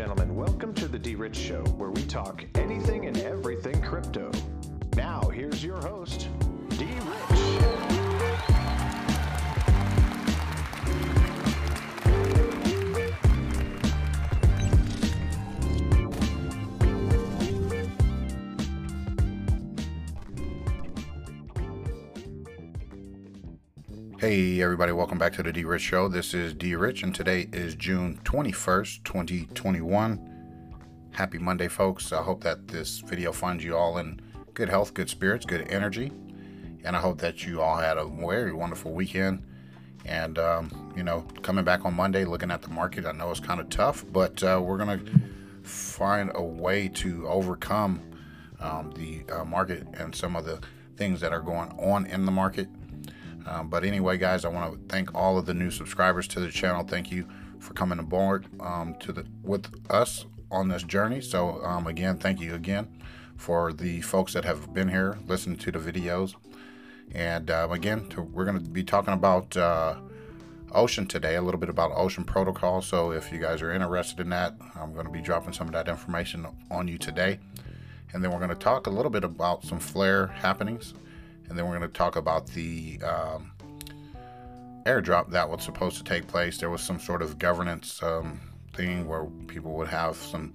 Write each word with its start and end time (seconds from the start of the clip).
gentlemen, 0.00 0.34
welcome 0.34 0.72
to 0.72 0.88
the 0.88 0.98
D 0.98 1.14
Rich 1.14 1.36
Show, 1.36 1.62
where 1.76 1.90
we 1.90 2.02
talk 2.04 2.46
anything 2.54 3.04
and 3.04 3.18
everything 3.18 3.82
crypto. 3.82 4.30
Now, 4.96 5.20
here's 5.28 5.62
your 5.62 5.76
host, 5.76 6.30
D 6.70 6.86
Rich. 6.86 7.79
Hey, 24.30 24.62
everybody, 24.62 24.92
welcome 24.92 25.18
back 25.18 25.32
to 25.32 25.42
the 25.42 25.52
D 25.52 25.64
Rich 25.64 25.82
Show. 25.82 26.06
This 26.06 26.34
is 26.34 26.54
D 26.54 26.76
Rich, 26.76 27.02
and 27.02 27.12
today 27.12 27.48
is 27.52 27.74
June 27.74 28.20
21st, 28.22 29.02
2021. 29.02 31.10
Happy 31.10 31.38
Monday, 31.38 31.66
folks. 31.66 32.12
I 32.12 32.22
hope 32.22 32.44
that 32.44 32.68
this 32.68 33.00
video 33.00 33.32
finds 33.32 33.64
you 33.64 33.76
all 33.76 33.98
in 33.98 34.20
good 34.54 34.68
health, 34.68 34.94
good 34.94 35.10
spirits, 35.10 35.44
good 35.44 35.66
energy, 35.68 36.12
and 36.84 36.94
I 36.94 37.00
hope 37.00 37.18
that 37.18 37.44
you 37.44 37.60
all 37.60 37.76
had 37.76 37.98
a 37.98 38.04
very 38.04 38.52
wonderful 38.52 38.92
weekend. 38.92 39.44
And, 40.04 40.38
um, 40.38 40.94
you 40.96 41.02
know, 41.02 41.22
coming 41.42 41.64
back 41.64 41.84
on 41.84 41.94
Monday, 41.94 42.24
looking 42.24 42.52
at 42.52 42.62
the 42.62 42.70
market, 42.70 43.06
I 43.06 43.10
know 43.10 43.32
it's 43.32 43.40
kind 43.40 43.58
of 43.58 43.68
tough, 43.68 44.04
but 44.12 44.44
uh, 44.44 44.60
we're 44.62 44.78
going 44.78 45.04
to 45.04 45.68
find 45.68 46.30
a 46.36 46.44
way 46.44 46.86
to 46.86 47.26
overcome 47.26 48.00
um, 48.60 48.92
the 48.92 49.24
uh, 49.28 49.44
market 49.44 49.88
and 49.94 50.14
some 50.14 50.36
of 50.36 50.44
the 50.44 50.60
things 50.96 51.20
that 51.20 51.32
are 51.32 51.42
going 51.42 51.70
on 51.80 52.06
in 52.06 52.26
the 52.26 52.32
market 52.32 52.68
um, 53.46 53.68
but 53.68 53.84
anyway, 53.84 54.18
guys, 54.18 54.44
I 54.44 54.48
want 54.48 54.72
to 54.72 54.78
thank 54.88 55.14
all 55.14 55.38
of 55.38 55.46
the 55.46 55.54
new 55.54 55.70
subscribers 55.70 56.28
to 56.28 56.40
the 56.40 56.50
channel. 56.50 56.84
Thank 56.84 57.10
you 57.10 57.26
for 57.58 57.74
coming 57.74 57.98
aboard 57.98 58.46
um, 58.60 58.94
to 59.00 59.12
the 59.12 59.26
with 59.42 59.68
us 59.90 60.26
on 60.50 60.68
this 60.68 60.82
journey. 60.82 61.20
So 61.20 61.62
um, 61.64 61.86
again, 61.86 62.18
thank 62.18 62.40
you 62.40 62.54
again 62.54 62.88
for 63.36 63.72
the 63.72 64.00
folks 64.02 64.32
that 64.34 64.44
have 64.44 64.74
been 64.74 64.88
here, 64.88 65.18
listening 65.26 65.56
to 65.58 65.70
the 65.70 65.78
videos. 65.78 66.34
And 67.12 67.50
uh, 67.50 67.68
again, 67.70 68.08
to, 68.10 68.22
we're 68.22 68.44
going 68.44 68.62
to 68.62 68.70
be 68.70 68.84
talking 68.84 69.14
about 69.14 69.56
uh, 69.56 69.96
Ocean 70.72 71.06
today, 71.06 71.36
a 71.36 71.42
little 71.42 71.58
bit 71.58 71.68
about 71.68 71.90
Ocean 71.94 72.24
Protocol. 72.24 72.82
So 72.82 73.12
if 73.12 73.32
you 73.32 73.38
guys 73.38 73.62
are 73.62 73.72
interested 73.72 74.20
in 74.20 74.30
that, 74.30 74.54
I'm 74.76 74.92
going 74.92 75.06
to 75.06 75.12
be 75.12 75.20
dropping 75.20 75.52
some 75.52 75.66
of 75.66 75.72
that 75.72 75.88
information 75.88 76.46
on 76.70 76.86
you 76.86 76.98
today. 76.98 77.38
And 78.12 78.22
then 78.22 78.30
we're 78.30 78.38
going 78.38 78.50
to 78.50 78.56
talk 78.56 78.86
a 78.86 78.90
little 78.90 79.10
bit 79.10 79.24
about 79.24 79.64
some 79.64 79.78
flare 79.78 80.28
happenings 80.28 80.94
and 81.50 81.58
then 81.58 81.66
we're 81.66 81.76
going 81.76 81.90
to 81.90 81.98
talk 81.98 82.14
about 82.14 82.46
the 82.46 83.00
um, 83.02 83.50
airdrop 84.86 85.30
that 85.30 85.50
was 85.50 85.64
supposed 85.64 85.96
to 85.98 86.04
take 86.04 86.28
place. 86.28 86.58
There 86.58 86.70
was 86.70 86.80
some 86.80 87.00
sort 87.00 87.22
of 87.22 87.38
governance 87.38 88.00
um, 88.04 88.40
thing 88.72 89.06
where 89.08 89.24
people 89.48 89.72
would 89.72 89.88
have 89.88 90.16
some, 90.16 90.54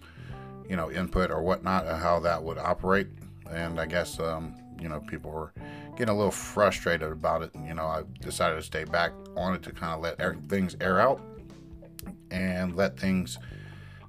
you 0.69 0.77
know, 0.77 0.89
input 0.89 1.31
or 1.31 1.43
whatnot, 1.43 1.85
and 1.85 2.01
how 2.01 2.21
that 2.21 2.41
would 2.41 2.57
operate. 2.57 3.09
And 3.51 3.79
I 3.79 3.85
guess, 3.85 4.21
um, 4.21 4.55
you 4.81 4.87
know, 4.87 5.01
people 5.01 5.31
were 5.31 5.51
getting 5.97 6.13
a 6.13 6.17
little 6.17 6.31
frustrated 6.31 7.11
about 7.11 7.41
it. 7.41 7.51
You 7.67 7.73
know, 7.73 7.85
I 7.85 8.03
decided 8.21 8.55
to 8.55 8.63
stay 8.63 8.85
back 8.85 9.11
on 9.35 9.53
it 9.53 9.63
to 9.63 9.71
kind 9.71 9.93
of 9.93 9.99
let 9.99 10.19
air, 10.19 10.37
things 10.47 10.77
air 10.79 11.01
out 11.01 11.21
and 12.31 12.75
let 12.75 12.97
things 12.97 13.37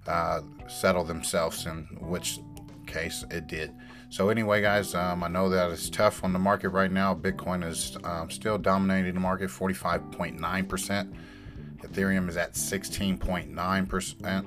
uh, 0.06 0.41
settle 0.69 1.03
themselves, 1.03 1.67
in 1.67 1.84
which 2.00 2.39
case 2.87 3.25
it 3.31 3.48
did. 3.48 3.73
So 4.17 4.31
anyway, 4.31 4.62
guys, 4.62 4.95
um, 4.95 5.22
I 5.22 5.28
know 5.28 5.50
that 5.50 5.70
it's 5.70 5.91
tough 5.91 6.25
on 6.25 6.33
the 6.33 6.39
market 6.39 6.70
right 6.70 6.91
now. 6.91 7.14
Bitcoin 7.14 7.62
is 7.62 7.98
um, 8.03 8.31
still 8.31 8.56
dominating 8.56 9.12
the 9.12 9.20
market, 9.20 9.50
45.9%. 9.50 11.12
Ethereum 11.83 12.27
is 12.31 12.39
at 12.39 12.55
16.9% 12.55 14.47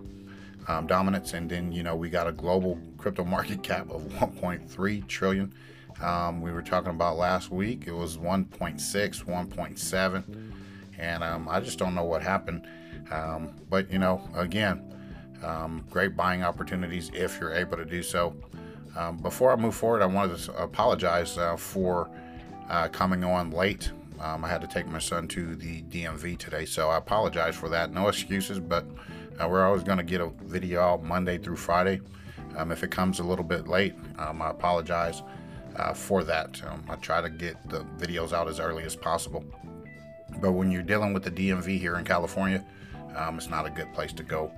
um, 0.68 0.88
dominance, 0.88 1.34
and 1.36 1.48
then 1.48 1.72
you 1.72 1.84
know 1.84 1.96
we 1.96 2.10
got 2.10 2.26
a 2.26 2.32
global 2.32 2.80
crypto 2.98 3.24
market 3.24 3.62
cap 3.62 3.92
of 3.92 4.02
1.3 4.14 5.08
trillion. 5.08 5.54
Um, 6.02 6.42
we 6.42 6.52
were 6.52 6.64
talking 6.64 6.90
about 6.90 7.18
last 7.18 7.52
week; 7.52 7.84
it 7.86 7.94
was 7.94 8.18
1.6, 8.18 8.80
1.7, 8.80 10.52
and 10.98 11.24
um, 11.24 11.48
I 11.48 11.60
just 11.60 11.78
don't 11.78 11.94
know 11.94 12.06
what 12.06 12.24
happened. 12.24 12.68
Um, 13.12 13.54
but 13.70 13.92
you 13.92 14.00
know, 14.00 14.28
again, 14.34 14.82
great 15.92 16.16
buying 16.16 16.42
opportunities 16.42 17.12
if 17.14 17.40
you're 17.40 17.54
able 17.54 17.78
to 17.78 17.86
do 17.86 18.02
so. 18.02 18.36
Um, 18.96 19.18
before 19.18 19.52
I 19.52 19.56
move 19.56 19.76
forward, 19.76 20.02
I 20.02 20.06
wanted 20.06 20.38
to 20.38 20.64
apologize 20.64 21.38
uh, 21.38 21.56
for 21.56 22.10
uh, 22.70 22.88
coming 22.90 23.24
on 23.24 23.52
late. 23.52 23.92
Um, 24.20 24.44
I 24.44 24.50
had 24.50 24.62
to 24.62 24.68
take 24.68 24.88
my 24.88 25.00
son 25.00 25.28
to 25.30 25.56
the 25.56 25.82
DMV 25.84 26.38
today, 26.38 26.66
so 26.66 26.90
I 26.90 26.98
apologize 26.98 27.56
for 27.56 27.70
that. 27.70 27.94
No 27.94 28.08
excuses, 28.08 28.60
but 28.60 28.86
uh, 29.40 29.48
we're 29.48 29.66
always 29.66 29.84
going 29.84 29.98
to 29.98 30.04
get 30.04 30.20
a 30.20 30.30
video 30.44 30.82
out 30.82 31.04
Monday 31.04 31.38
through 31.38 31.56
Friday. 31.56 32.02
Um, 32.58 32.72
if 32.72 32.84
it 32.84 32.92
comes 32.92 33.20
a 33.20 33.24
little 33.24 33.46
bit 33.46 33.68
late, 33.68 33.94
um, 34.18 34.42
I 34.42 34.50
apologize 34.50 35.22
uh, 35.78 35.94
for 35.94 36.24
that. 36.26 36.62
Um, 36.68 36.84
I 36.90 36.96
try 36.96 37.22
to 37.22 37.30
get 37.30 37.70
the 37.70 37.86
videos 37.98 38.34
out 38.34 38.50
as 38.50 38.60
early 38.60 38.84
as 38.84 38.96
possible. 38.96 39.46
But 40.42 40.52
when 40.52 40.72
you're 40.72 40.84
dealing 40.84 41.14
with 41.14 41.24
the 41.24 41.32
DMV 41.32 41.80
here 41.80 41.98
in 41.98 42.04
California, 42.04 42.66
um, 43.16 43.38
it's 43.38 43.50
not 43.50 43.66
a 43.66 43.70
good 43.70 43.92
place 43.94 44.14
to 44.14 44.24
go, 44.24 44.52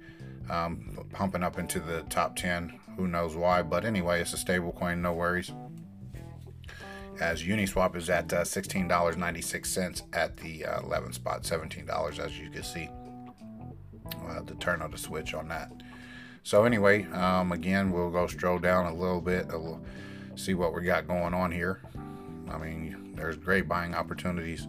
um, 0.50 1.06
pumping 1.12 1.42
up 1.42 1.58
into 1.58 1.80
the 1.80 2.02
top 2.04 2.36
10. 2.36 2.80
Who 2.96 3.06
knows 3.08 3.36
why? 3.36 3.60
But 3.60 3.84
anyway, 3.84 4.22
it's 4.22 4.32
a 4.32 4.38
stable 4.38 4.72
coin, 4.72 5.02
no 5.02 5.12
worries 5.12 5.52
as 7.20 7.42
Uniswap 7.42 7.96
is 7.96 8.10
at 8.10 8.32
uh, 8.32 8.42
$16.96 8.42 10.02
at 10.12 10.36
the 10.36 10.64
uh, 10.64 10.80
11 10.82 11.12
spot, 11.12 11.42
$17 11.42 12.18
as 12.18 12.38
you 12.38 12.50
can 12.50 12.62
see. 12.62 12.88
Have 14.28 14.46
to 14.46 14.54
turn 14.56 14.82
on 14.82 14.90
the 14.90 14.98
switch 14.98 15.34
on 15.34 15.48
that. 15.48 15.70
So 16.42 16.64
anyway, 16.64 17.06
um, 17.06 17.52
again, 17.52 17.90
we'll 17.90 18.10
go 18.10 18.26
stroll 18.26 18.58
down 18.58 18.86
a 18.86 18.94
little 18.94 19.20
bit, 19.20 19.50
a 19.50 19.56
little, 19.56 19.84
see 20.36 20.54
what 20.54 20.74
we 20.74 20.82
got 20.82 21.08
going 21.08 21.34
on 21.34 21.50
here. 21.50 21.80
I 22.48 22.58
mean, 22.58 23.14
there's 23.16 23.36
great 23.36 23.66
buying 23.66 23.94
opportunities. 23.94 24.69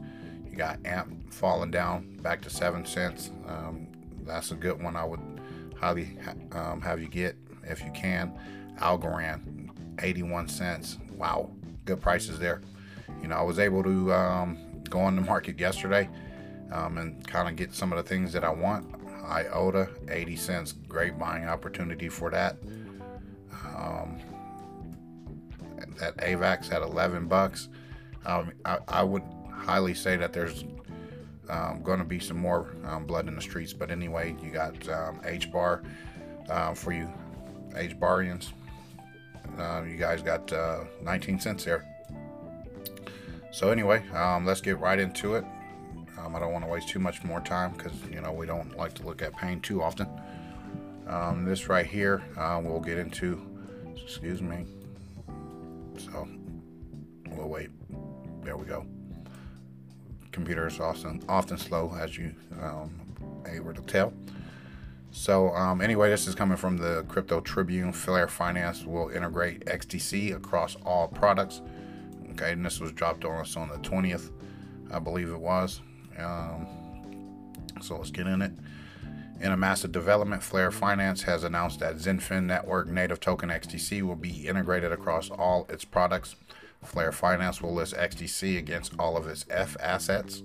You 0.50 0.56
got 0.56 0.80
AMP 0.86 1.32
falling 1.32 1.70
down 1.70 2.18
back 2.22 2.42
to 2.42 2.50
seven 2.50 2.86
cents. 2.86 3.32
Um, 3.48 3.88
that's 4.26 4.52
a 4.52 4.56
good 4.56 4.82
one. 4.82 4.96
I 4.96 5.06
would 5.06 5.20
highly 5.76 6.18
um, 6.52 6.82
have 6.82 7.00
you 7.00 7.08
get 7.08 7.36
if 7.64 7.84
you 7.84 7.92
can. 7.92 8.34
Algorand, 8.80 9.70
81 10.02 10.48
cents. 10.48 10.98
Wow, 11.16 11.52
good 11.88 12.02
prices 12.02 12.38
there. 12.38 12.62
You 13.22 13.30
know, 13.30 13.36
I 13.36 13.42
was 13.42 13.58
able 13.58 13.82
to 13.84 14.14
um, 14.14 14.58
go 14.90 15.00
on 15.00 15.16
the 15.16 15.22
market 15.22 15.58
yesterday 15.60 16.08
um, 16.72 16.98
and 16.98 17.26
kind 17.26 17.48
of 17.50 17.56
get 17.56 17.74
some 17.74 17.92
of 17.92 17.98
the 17.98 18.08
things 18.08 18.32
that 18.34 18.44
I 18.44 18.50
want. 18.50 18.94
IOTA, 19.26 19.90
80 20.10 20.36
cents, 20.36 20.74
great 20.88 21.18
buying 21.18 21.46
opportunity 21.46 22.10
for 22.10 22.30
that. 22.30 22.58
Um, 23.76 24.20
that 26.00 26.16
AVAX 26.18 26.72
at 26.72 26.82
11 26.82 27.28
bucks. 27.28 27.70
Um, 28.26 28.52
I, 28.66 28.80
I, 28.88 29.04
would 29.04 29.24
highly 29.52 29.94
say 29.94 30.16
that 30.18 30.34
there's 30.34 30.64
um, 31.50 31.82
going 31.82 32.00
to 32.00 32.06
be 32.06 32.20
some 32.20 32.38
more 32.38 32.76
um, 32.86 33.06
blood 33.06 33.28
in 33.28 33.36
the 33.36 33.42
streets. 33.42 33.74
But 33.74 33.90
anyway, 33.90 34.36
you 34.44 34.52
got 34.52 34.76
H 35.24 35.52
bar 35.52 35.84
uh, 36.50 36.74
for 36.74 36.92
you 36.92 37.12
H 37.76 38.00
barians. 38.00 38.52
Uh, 39.58 39.84
you 39.84 39.98
guys 39.98 40.22
got 40.22 40.52
uh, 40.54 40.84
19 41.02 41.40
cents 41.40 41.66
there. 41.66 41.86
So 43.52 43.72
anyway, 43.72 44.08
um, 44.10 44.46
let's 44.46 44.62
get 44.62 44.80
right 44.80 45.00
into 45.00 45.36
it. 45.36 45.44
Um, 46.20 46.36
I 46.36 46.40
don't 46.40 46.52
want 46.52 46.66
to 46.66 46.70
waste 46.70 46.90
too 46.90 47.00
much 47.00 47.24
more 47.24 47.40
time 47.40 47.74
because 47.74 47.94
you 48.12 48.22
know 48.22 48.32
we 48.32 48.46
don't 48.46 48.76
like 48.78 48.94
to 48.96 49.04
look 49.04 49.22
at 49.22 49.36
pain 49.36 49.62
too 49.62 49.82
often. 49.82 50.08
Um, 51.08 51.46
this 51.46 51.70
right 51.70 51.86
here, 51.86 52.24
uh, 52.38 52.60
we'll 52.64 52.80
get 52.80 52.98
into. 52.98 53.42
Excuse 53.96 54.42
me. 54.42 54.66
So 55.98 56.28
we'll 57.30 57.50
wait. 57.50 57.70
There 58.44 58.58
we 58.58 58.66
go. 58.66 58.86
Computer 60.32 60.68
is 60.68 60.80
often 60.80 61.24
often 61.28 61.58
slow, 61.58 61.96
as 62.00 62.18
you 62.18 62.34
um, 62.62 62.92
able 63.48 63.74
to 63.74 63.82
tell. 63.82 64.14
So 65.18 65.50
um, 65.56 65.82
anyway, 65.82 66.12
this 66.12 66.28
is 66.28 66.36
coming 66.36 66.58
from 66.58 66.78
the 66.78 67.04
Crypto 67.08 67.42
Tribune. 67.42 67.92
Flare 67.92 68.28
Finance 68.28 68.86
will 68.86 69.10
integrate 69.10 69.66
XDC 69.66 70.36
across 70.36 70.76
all 70.86 71.08
products. 71.08 71.64
Okay, 72.34 72.52
and 72.52 72.64
this 72.64 72.80
was 72.80 72.92
dropped 72.92 73.26
on 73.26 73.42
us 73.42 73.58
on 73.58 73.68
the 73.68 73.78
20th, 73.78 74.30
I 74.92 75.00
believe 75.00 75.30
it 75.30 75.40
was. 75.40 75.82
Um, 76.20 76.68
so 77.82 77.98
let's 77.98 78.12
get 78.12 78.28
in 78.28 78.44
it. 78.44 78.52
In 79.42 79.52
a 79.52 79.58
massive 79.58 79.92
development, 79.92 80.44
Flare 80.44 80.70
Finance 80.70 81.24
has 81.24 81.44
announced 81.44 81.80
that 81.80 81.96
XinFin 81.96 82.44
Network 82.44 82.88
native 82.88 83.20
token 83.20 83.50
XDC 83.50 84.04
will 84.04 84.16
be 84.16 84.48
integrated 84.48 84.92
across 84.92 85.32
all 85.32 85.66
its 85.68 85.84
products. 85.84 86.36
Flare 86.84 87.12
Finance 87.12 87.60
will 87.60 87.74
list 87.74 87.96
XDC 87.96 88.56
against 88.56 88.94
all 89.00 89.18
of 89.18 89.26
its 89.26 89.48
F 89.50 89.78
assets, 89.80 90.44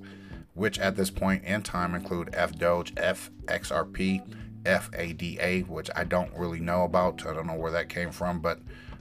which 0.54 0.78
at 0.78 0.96
this 0.96 1.10
point 1.10 1.44
in 1.44 1.62
time 1.62 1.94
include 1.94 2.30
F 2.32 2.56
Doge, 2.56 2.94
F 2.96 3.30
XRP, 3.44 4.22
FADA, 4.64 5.60
which 5.68 5.90
I 5.94 6.04
don't 6.04 6.32
really 6.36 6.60
know 6.60 6.84
about. 6.84 7.26
I 7.26 7.34
don't 7.34 7.46
know 7.46 7.54
where 7.54 7.72
that 7.72 7.88
came 7.88 8.10
from, 8.10 8.40
but 8.40 8.60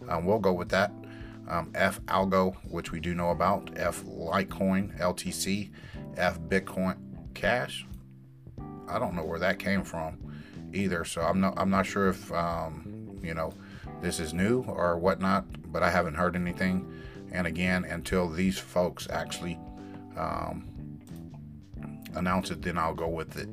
um, 0.10 0.26
we'll 0.26 0.40
go 0.40 0.54
with 0.54 0.70
that. 0.70 0.92
Um, 1.48 1.72
F 1.76 2.02
Algo, 2.06 2.56
which 2.70 2.92
we 2.92 3.00
do 3.00 3.14
know 3.14 3.32
about. 3.32 3.72
F 3.76 4.04
Litecoin, 4.04 4.98
LTC, 5.00 5.72
F 6.18 6.40
Bitcoin 6.40 6.98
Cash. 7.34 7.86
I 8.88 9.00
don't 9.00 9.16
know 9.16 9.24
where 9.24 9.40
that 9.40 9.60
came 9.60 9.84
from 9.84 10.18
either. 10.74 11.06
So 11.06 11.22
I'm 11.22 11.40
not 11.40 11.54
I'm 11.58 11.70
not 11.70 11.86
sure 11.86 12.10
if 12.10 12.32
um, 12.32 13.20
you 13.22 13.34
know 13.34 13.54
this 14.02 14.20
is 14.20 14.34
new 14.34 14.64
or 14.64 14.98
whatnot, 14.98 15.46
but 15.72 15.84
I 15.84 15.90
haven't 15.90 16.16
heard 16.16 16.36
anything. 16.36 16.92
And 17.32 17.48
again, 17.48 17.86
until 17.86 18.30
these 18.30 18.58
folks 18.58 19.08
actually 19.10 19.58
um, 20.18 20.68
announce 22.16 22.52
it, 22.52 22.62
then 22.62 22.78
I'll 22.78 22.94
go 22.94 23.08
with 23.08 23.38
it. 23.38 23.50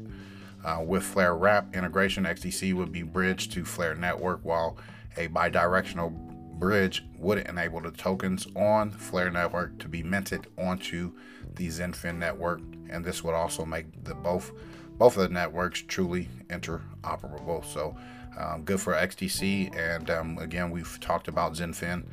Uh, 0.68 0.82
with 0.82 1.02
Flare 1.02 1.34
Wrap 1.34 1.74
integration, 1.74 2.24
XDC 2.24 2.74
would 2.74 2.92
be 2.92 3.02
bridged 3.02 3.52
to 3.52 3.64
Flare 3.64 3.94
Network, 3.94 4.40
while 4.42 4.76
a 5.16 5.28
bidirectional 5.28 6.12
bridge 6.58 7.06
would 7.16 7.38
enable 7.38 7.80
the 7.80 7.90
tokens 7.90 8.46
on 8.54 8.90
Flare 8.90 9.30
Network 9.30 9.78
to 9.78 9.88
be 9.88 10.02
minted 10.02 10.46
onto 10.58 11.12
the 11.54 11.68
XinFin 11.68 12.18
network, 12.18 12.60
and 12.90 13.02
this 13.02 13.24
would 13.24 13.32
also 13.34 13.64
make 13.64 14.04
the 14.04 14.14
both 14.14 14.52
both 14.98 15.16
of 15.16 15.22
the 15.22 15.28
networks 15.32 15.80
truly 15.80 16.28
interoperable. 16.48 17.64
So 17.64 17.96
um, 18.36 18.64
good 18.64 18.80
for 18.80 18.92
XDC. 18.92 19.74
And 19.74 20.10
um, 20.10 20.36
again, 20.38 20.70
we've 20.70 20.98
talked 21.00 21.28
about 21.28 21.54
XinFin, 21.54 22.04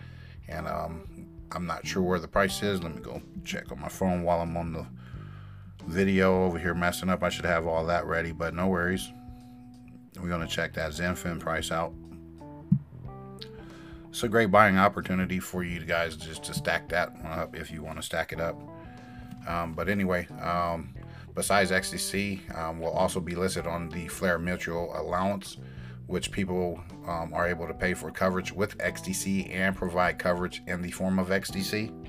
and 0.48 0.68
um, 0.68 1.28
I'm 1.52 1.66
not 1.66 1.86
sure 1.86 2.04
where 2.04 2.20
the 2.20 2.28
price 2.30 2.64
is. 2.64 2.82
Let 2.82 2.96
me 2.96 3.02
go 3.02 3.22
check 3.44 3.70
on 3.72 3.82
my 3.82 3.90
phone 3.90 4.24
while 4.24 4.40
I'm 4.40 4.56
on 4.56 4.72
the 4.72 4.86
video 5.88 6.46
over 6.46 6.58
here 6.58 6.74
messing 6.74 7.10
up. 7.10 7.24
I 7.24 7.30
should 7.30 7.46
have 7.46 7.68
all 7.68 7.86
that 7.86 8.06
ready, 8.06 8.32
but 8.32 8.54
no 8.54 8.68
worries. 8.68 9.12
We're 10.20 10.30
going 10.30 10.42
to 10.42 10.54
check 10.54 10.74
that 10.74 10.92
XinFin 10.92 11.40
price 11.40 11.72
out. 11.72 11.94
It's 14.10 14.24
a 14.24 14.30
great 14.30 14.50
buying 14.50 14.78
opportunity 14.78 15.40
for 15.40 15.64
you 15.64 15.82
guys 15.82 16.16
just 16.16 16.44
to 16.46 16.54
stack 16.54 16.88
that 16.90 17.14
up 17.26 17.56
if 17.56 17.70
you 17.70 17.84
want 17.84 17.98
to 17.98 18.02
stack 18.02 18.32
it 18.32 18.40
up. 18.40 18.58
Um, 19.46 19.74
but 19.74 19.90
anyway, 19.90 20.28
um, 20.42 20.94
besides 21.34 21.70
XDC, 21.70 22.58
um, 22.58 22.80
will 22.80 22.92
also 22.92 23.20
be 23.20 23.36
listed 23.36 23.68
on 23.68 23.90
the 23.90 24.08
Flare 24.08 24.40
Mutual 24.40 24.92
Allowance, 24.98 25.58
which 26.08 26.32
people 26.32 26.82
um, 27.06 27.34
are 27.34 27.48
able 27.48 27.68
to 27.68 27.74
pay 27.74 27.94
for 27.94 28.10
coverage 28.10 28.54
with 28.54 28.78
XDC 28.78 29.54
and 29.54 29.76
provide 29.76 30.18
coverage 30.18 30.62
in 30.66 30.82
the 30.82 30.92
form 30.92 31.20
of 31.20 31.28
XDC. 31.28 32.05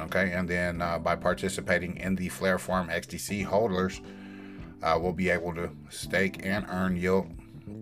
Okay, 0.00 0.30
and 0.32 0.48
then 0.48 0.80
uh, 0.80 0.98
by 0.98 1.16
participating 1.16 1.96
in 1.96 2.14
the 2.14 2.28
Flare 2.28 2.58
Farm 2.58 2.88
XDC, 2.88 3.44
holders 3.44 4.00
uh, 4.82 4.98
will 5.00 5.12
be 5.12 5.28
able 5.28 5.52
to 5.54 5.70
stake 5.90 6.40
and 6.44 6.64
earn 6.68 6.96
yield 6.96 7.26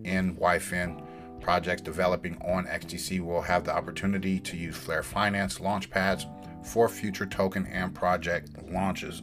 in 0.05 0.35
YFIN 0.37 1.03
projects 1.41 1.83
developing 1.83 2.37
on 2.43 2.67
XDC 2.67 3.21
will 3.21 3.43
have 3.43 3.65
the 3.65 3.73
opportunity 3.73 4.41
to 4.41 4.57
use 4.57 4.77
Flare 4.77 5.03
Finance 5.03 5.59
launchpads 5.59 6.27
for 6.65 6.89
future 6.89 7.27
token 7.27 7.67
and 7.67 7.95
project 7.95 8.51
launches. 8.73 9.23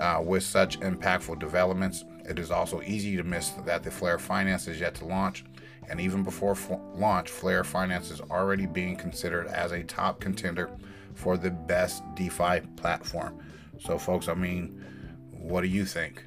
Uh, 0.00 0.22
with 0.24 0.42
such 0.42 0.80
impactful 0.80 1.38
developments, 1.38 2.04
it 2.24 2.38
is 2.38 2.50
also 2.50 2.80
easy 2.82 3.16
to 3.16 3.22
miss 3.22 3.50
that 3.66 3.82
the 3.82 3.90
Flare 3.90 4.18
Finance 4.18 4.66
is 4.66 4.80
yet 4.80 4.94
to 4.94 5.04
launch, 5.04 5.44
and 5.90 6.00
even 6.00 6.22
before 6.22 6.52
f- 6.52 6.70
launch, 6.94 7.28
Flare 7.28 7.64
Finance 7.64 8.10
is 8.10 8.20
already 8.22 8.64
being 8.64 8.96
considered 8.96 9.48
as 9.48 9.72
a 9.72 9.82
top 9.82 10.20
contender 10.20 10.70
for 11.14 11.36
the 11.36 11.50
best 11.50 12.02
DeFi 12.14 12.60
platform. 12.76 13.38
So, 13.80 13.98
folks, 13.98 14.28
I 14.28 14.34
mean, 14.34 14.84
what 15.30 15.62
do 15.62 15.68
you 15.68 15.84
think 15.84 16.24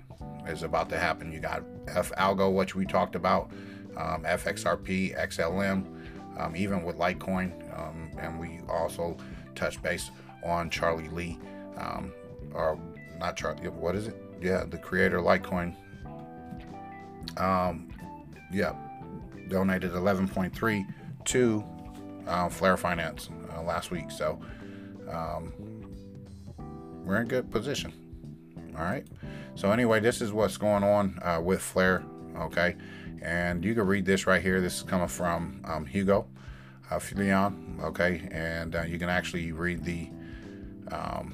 is 0.47 0.63
about 0.63 0.89
to 0.89 0.97
happen? 0.97 1.31
You 1.31 1.39
got 1.39 1.63
F 1.87 2.11
Algo, 2.17 2.53
which 2.53 2.75
we 2.75 2.85
talked 2.85 3.15
about, 3.15 3.51
um, 3.97 4.23
FXRP, 4.23 5.17
XLM, 5.17 5.85
um, 6.37 6.55
even 6.55 6.83
with 6.83 6.97
Litecoin, 6.97 7.51
um, 7.77 8.11
and 8.19 8.39
we 8.39 8.59
also 8.69 9.17
touched 9.55 9.81
base 9.81 10.11
on 10.43 10.69
Charlie 10.69 11.09
Lee, 11.09 11.39
um, 11.77 12.11
or 12.53 12.77
not 13.19 13.37
Charlie, 13.37 13.67
what 13.69 13.95
is 13.95 14.07
it? 14.07 14.21
Yeah, 14.41 14.65
the 14.65 14.77
creator 14.77 15.19
Litecoin. 15.19 15.75
Um, 17.37 17.89
yeah, 18.51 18.73
donated 19.49 19.91
11.3 19.91 20.85
to 21.25 21.63
uh, 22.27 22.49
Flare 22.49 22.77
Finance 22.77 23.29
uh, 23.55 23.61
last 23.61 23.91
week. 23.91 24.11
So 24.11 24.39
um, 25.09 25.53
we're 27.05 27.21
in 27.21 27.27
good 27.27 27.51
position. 27.51 27.93
All 28.77 28.83
right. 28.83 29.05
So 29.55 29.71
anyway, 29.71 29.99
this 29.99 30.21
is 30.21 30.33
what's 30.33 30.57
going 30.57 30.83
on 30.83 31.19
uh, 31.21 31.39
with 31.41 31.61
Flare. 31.61 32.03
Okay, 32.37 32.75
and 33.21 33.63
you 33.63 33.73
can 33.73 33.87
read 33.87 34.05
this 34.05 34.27
right 34.27 34.41
here. 34.41 34.59
This 34.59 34.77
is 34.77 34.83
coming 34.83 35.07
from 35.07 35.61
um, 35.63 35.85
Hugo 35.85 36.27
uh, 36.91 36.99
Philion. 36.99 37.79
Okay, 37.81 38.27
and 38.31 38.75
uh, 38.75 38.81
you 38.81 38.99
can 38.99 39.09
actually 39.09 39.51
read 39.51 39.83
the 39.85 40.09
um, 40.91 41.33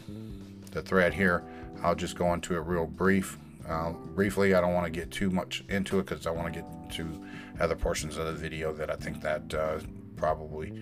the 0.72 0.82
thread 0.82 1.14
here. 1.14 1.44
I'll 1.82 1.96
just 1.96 2.16
go 2.16 2.34
into 2.34 2.56
it 2.56 2.60
real 2.60 2.86
brief. 2.86 3.38
Uh, 3.68 3.92
briefly, 3.92 4.54
I 4.54 4.62
don't 4.62 4.74
want 4.74 4.86
to 4.86 4.92
get 4.92 5.10
too 5.12 5.30
much 5.30 5.64
into 5.70 6.00
it 6.00 6.06
because 6.06 6.28
I 6.28 6.32
want 6.32 6.54
to 6.54 6.62
get 6.62 6.92
to 6.98 7.26
other 7.60 7.76
portions 7.76 8.18
of 8.18 8.26
the 8.26 8.34
video 8.34 8.74
that 8.74 8.92
I 8.92 8.96
think 8.96 9.22
that 9.22 9.54
uh, 9.54 9.80
probably 10.16 10.74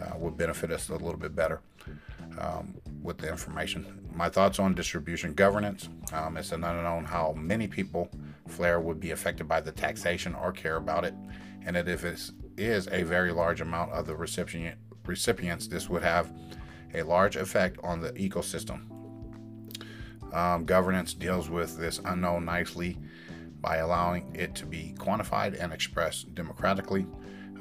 uh, 0.00 0.16
would 0.16 0.36
benefit 0.36 0.70
us 0.70 0.88
a 0.88 0.92
little 0.92 1.16
bit 1.16 1.34
better 1.34 1.60
um, 2.40 2.74
with 3.02 3.18
the 3.18 3.28
information. 3.28 4.08
My 4.14 4.28
thoughts 4.28 4.58
on 4.58 4.74
distribution 4.74 5.34
governance. 5.34 5.88
Um, 6.12 6.36
it's 6.36 6.52
an 6.52 6.64
unknown 6.64 7.04
how 7.04 7.32
many 7.32 7.66
people 7.66 8.10
Flare 8.48 8.80
would 8.80 9.00
be 9.00 9.12
affected 9.12 9.46
by 9.46 9.60
the 9.60 9.72
taxation 9.72 10.34
or 10.34 10.52
care 10.52 10.76
about 10.76 11.04
it, 11.04 11.14
and 11.64 11.76
that 11.76 11.88
if 11.88 12.04
it 12.04 12.30
is 12.56 12.88
a 12.88 13.02
very 13.04 13.32
large 13.32 13.60
amount 13.60 13.92
of 13.92 14.06
the 14.06 14.14
recipient 14.14 14.78
recipients, 15.06 15.66
this 15.66 15.88
would 15.88 16.02
have 16.02 16.32
a 16.94 17.02
large 17.02 17.36
effect 17.36 17.78
on 17.82 18.00
the 18.00 18.12
ecosystem. 18.12 18.90
Um, 20.34 20.64
governance 20.64 21.14
deals 21.14 21.48
with 21.48 21.78
this 21.78 22.00
unknown 22.04 22.44
nicely 22.44 22.98
by 23.60 23.76
allowing 23.76 24.34
it 24.34 24.54
to 24.56 24.66
be 24.66 24.94
quantified 24.98 25.60
and 25.60 25.72
expressed 25.72 26.34
democratically. 26.34 27.06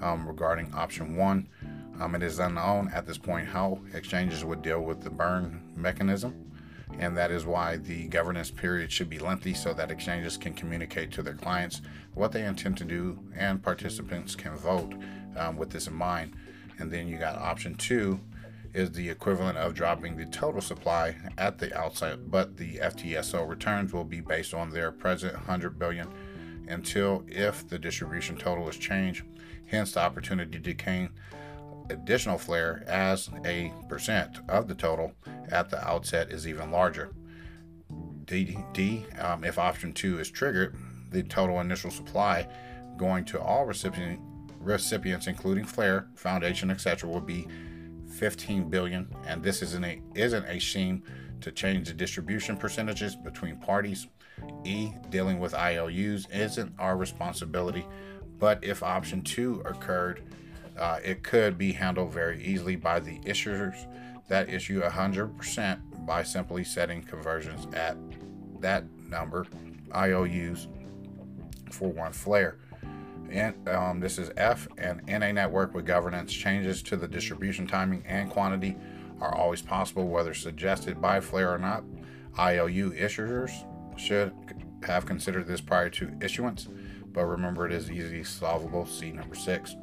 Um, 0.02 0.26
regarding 0.26 0.74
option 0.74 1.18
one, 1.18 1.50
Um, 2.00 2.15
it 2.15 2.24
is 2.24 2.39
unknown 2.39 2.89
at 2.94 3.06
this 3.06 3.18
point 3.18 3.48
how 3.48 3.79
exchanges 3.94 4.46
would 4.46 4.62
deal 4.62 4.82
with 4.82 5.01
the 5.01 5.10
burn 5.10 5.62
mechanism 5.75 6.50
and 6.98 7.15
that 7.15 7.32
is 7.32 7.46
why 7.46 7.77
the 7.77 8.08
governance 8.08 8.50
period 8.50 8.91
should 8.91 9.10
be 9.10 9.20
lengthy 9.20 9.53
so 9.53 9.74
that 9.74 9.91
exchanges 9.91 10.38
can 10.38 10.53
communicate 10.53 11.12
to 11.12 11.22
their 11.22 11.34
clients 11.34 11.82
what 12.13 12.32
they 12.32 12.46
intend 12.46 12.77
to 12.77 12.84
do 12.84 13.20
and 13.36 13.62
participants 13.62 14.36
can 14.36 14.56
vote 14.56 14.94
um, 15.38 15.56
with 15.56 15.70
this 15.70 15.88
in 15.88 15.94
mind. 15.94 16.34
And 16.79 16.91
then 16.91 17.08
you 17.08 17.18
got 17.18 17.38
option 17.38 17.75
two 17.75 18.20
is 18.74 18.91
the 18.91 19.10
equivalent 19.10 19.58
of 19.58 19.74
dropping 19.74 20.15
the 20.15 20.25
total 20.25 20.62
supply 20.62 21.15
at 21.38 21.58
the 21.58 21.75
outset, 21.77 22.29
but 22.29 22.58
the 22.58 22.75
FTSO 22.77 23.48
returns 23.48 23.94
will 23.94 24.03
be 24.03 24.22
based 24.22 24.53
on 24.53 24.70
their 24.70 24.91
present 24.91 25.34
100 25.34 25.79
billion 25.79 26.08
until 26.68 27.24
if 27.27 27.68
the 27.68 27.79
distribution 27.79 28.38
total 28.38 28.70
is 28.70 28.77
changed, 28.77 29.24
hence 29.65 29.94
the 29.94 30.00
opportunity 30.00 30.60
to 30.60 30.74
additional 31.89 32.38
flare 32.38 32.84
as 32.88 33.29
a 33.46 33.74
percent 33.88 34.39
of 34.48 34.67
the 34.67 34.75
total 34.75 35.13
at 35.51 35.69
the 35.69 35.86
outset 35.88 36.31
is 36.31 36.48
even 36.48 36.72
larger. 36.72 37.12
D, 38.25 38.58
D 38.74 39.05
um, 39.19 39.43
if 39.43 39.58
option 39.58 39.91
two 39.93 40.19
is 40.19 40.29
triggered, 40.29 40.75
the 41.10 41.24
total 41.24 41.60
initial 41.60 41.89
supply 41.89 42.48
going 42.98 43.25
to 43.25 43.41
all 43.41 43.65
recipient, 43.65 44.19
recipients, 44.60 45.27
including 45.27 45.65
Flare 45.65 46.08
Foundation, 46.15 46.69
etc., 46.69 47.10
will 47.10 47.22
be 47.22 47.48
15 48.10 48.69
billion, 48.69 49.08
and 49.25 49.41
this 49.41 49.62
isn't 49.62 49.86
a 49.86 50.01
isn't 50.15 50.46
a 50.46 50.60
scheme 50.60 51.03
to 51.41 51.51
change 51.51 51.88
the 51.88 51.93
distribution 51.93 52.58
percentages 52.58 53.15
between 53.15 53.55
parties. 53.58 54.08
E 54.63 54.91
dealing 55.10 55.39
with 55.39 55.53
IOUs 55.53 56.27
isn't 56.31 56.74
our 56.79 56.98
responsibility, 56.98 57.86
but 58.38 58.63
if 58.63 58.84
option 58.84 59.22
two 59.22 59.62
occurred, 59.65 60.22
uh, 60.80 61.00
it 61.04 61.24
could 61.24 61.58
be 61.58 61.72
handled 61.74 62.14
very 62.14 62.44
easily 62.44 62.76
by 62.76 63.00
the 63.00 63.20
issuers 63.20 63.86
that 64.30 64.50
issue 64.50 64.82
100% 64.82 66.06
by 66.06 66.24
simply 66.24 66.64
setting 66.64 67.04
conversions 67.04 67.68
at 67.74 67.98
that 68.62 68.86
number 69.10 69.46
IOUs 69.94 70.68
for 71.72 71.92
one 71.92 72.14
flare. 72.14 72.58
And 73.32 73.68
um, 73.70 74.00
this 74.00 74.18
is 74.18 74.32
F 74.38 74.68
and 74.78 75.02
in 75.08 75.24
a 75.24 75.34
network 75.34 75.74
with 75.74 75.86
governance 75.86 76.34
changes 76.34 76.82
to 76.84 76.98
the 76.98 77.08
distribution 77.08 77.68
timing 77.68 78.04
and 78.08 78.30
quantity 78.30 78.76
are 79.22 79.36
always 79.36 79.62
possible, 79.62 80.08
whether 80.08 80.34
suggested 80.34 81.02
by 81.02 81.20
Flare 81.20 81.54
or 81.54 81.58
not. 81.58 81.84
IOU 82.40 82.92
issuers 82.92 83.52
should 84.00 84.34
have 84.84 85.06
considered 85.06 85.46
this 85.46 85.62
prior 85.62 85.90
to 85.90 86.16
issuance, 86.22 86.70
but 87.12 87.26
remember 87.26 87.66
it 87.66 87.74
is 87.74 87.92
easily 87.92 88.24
solvable. 88.24 88.86
See 88.86 89.12
number 89.12 89.36
six. 89.36 89.76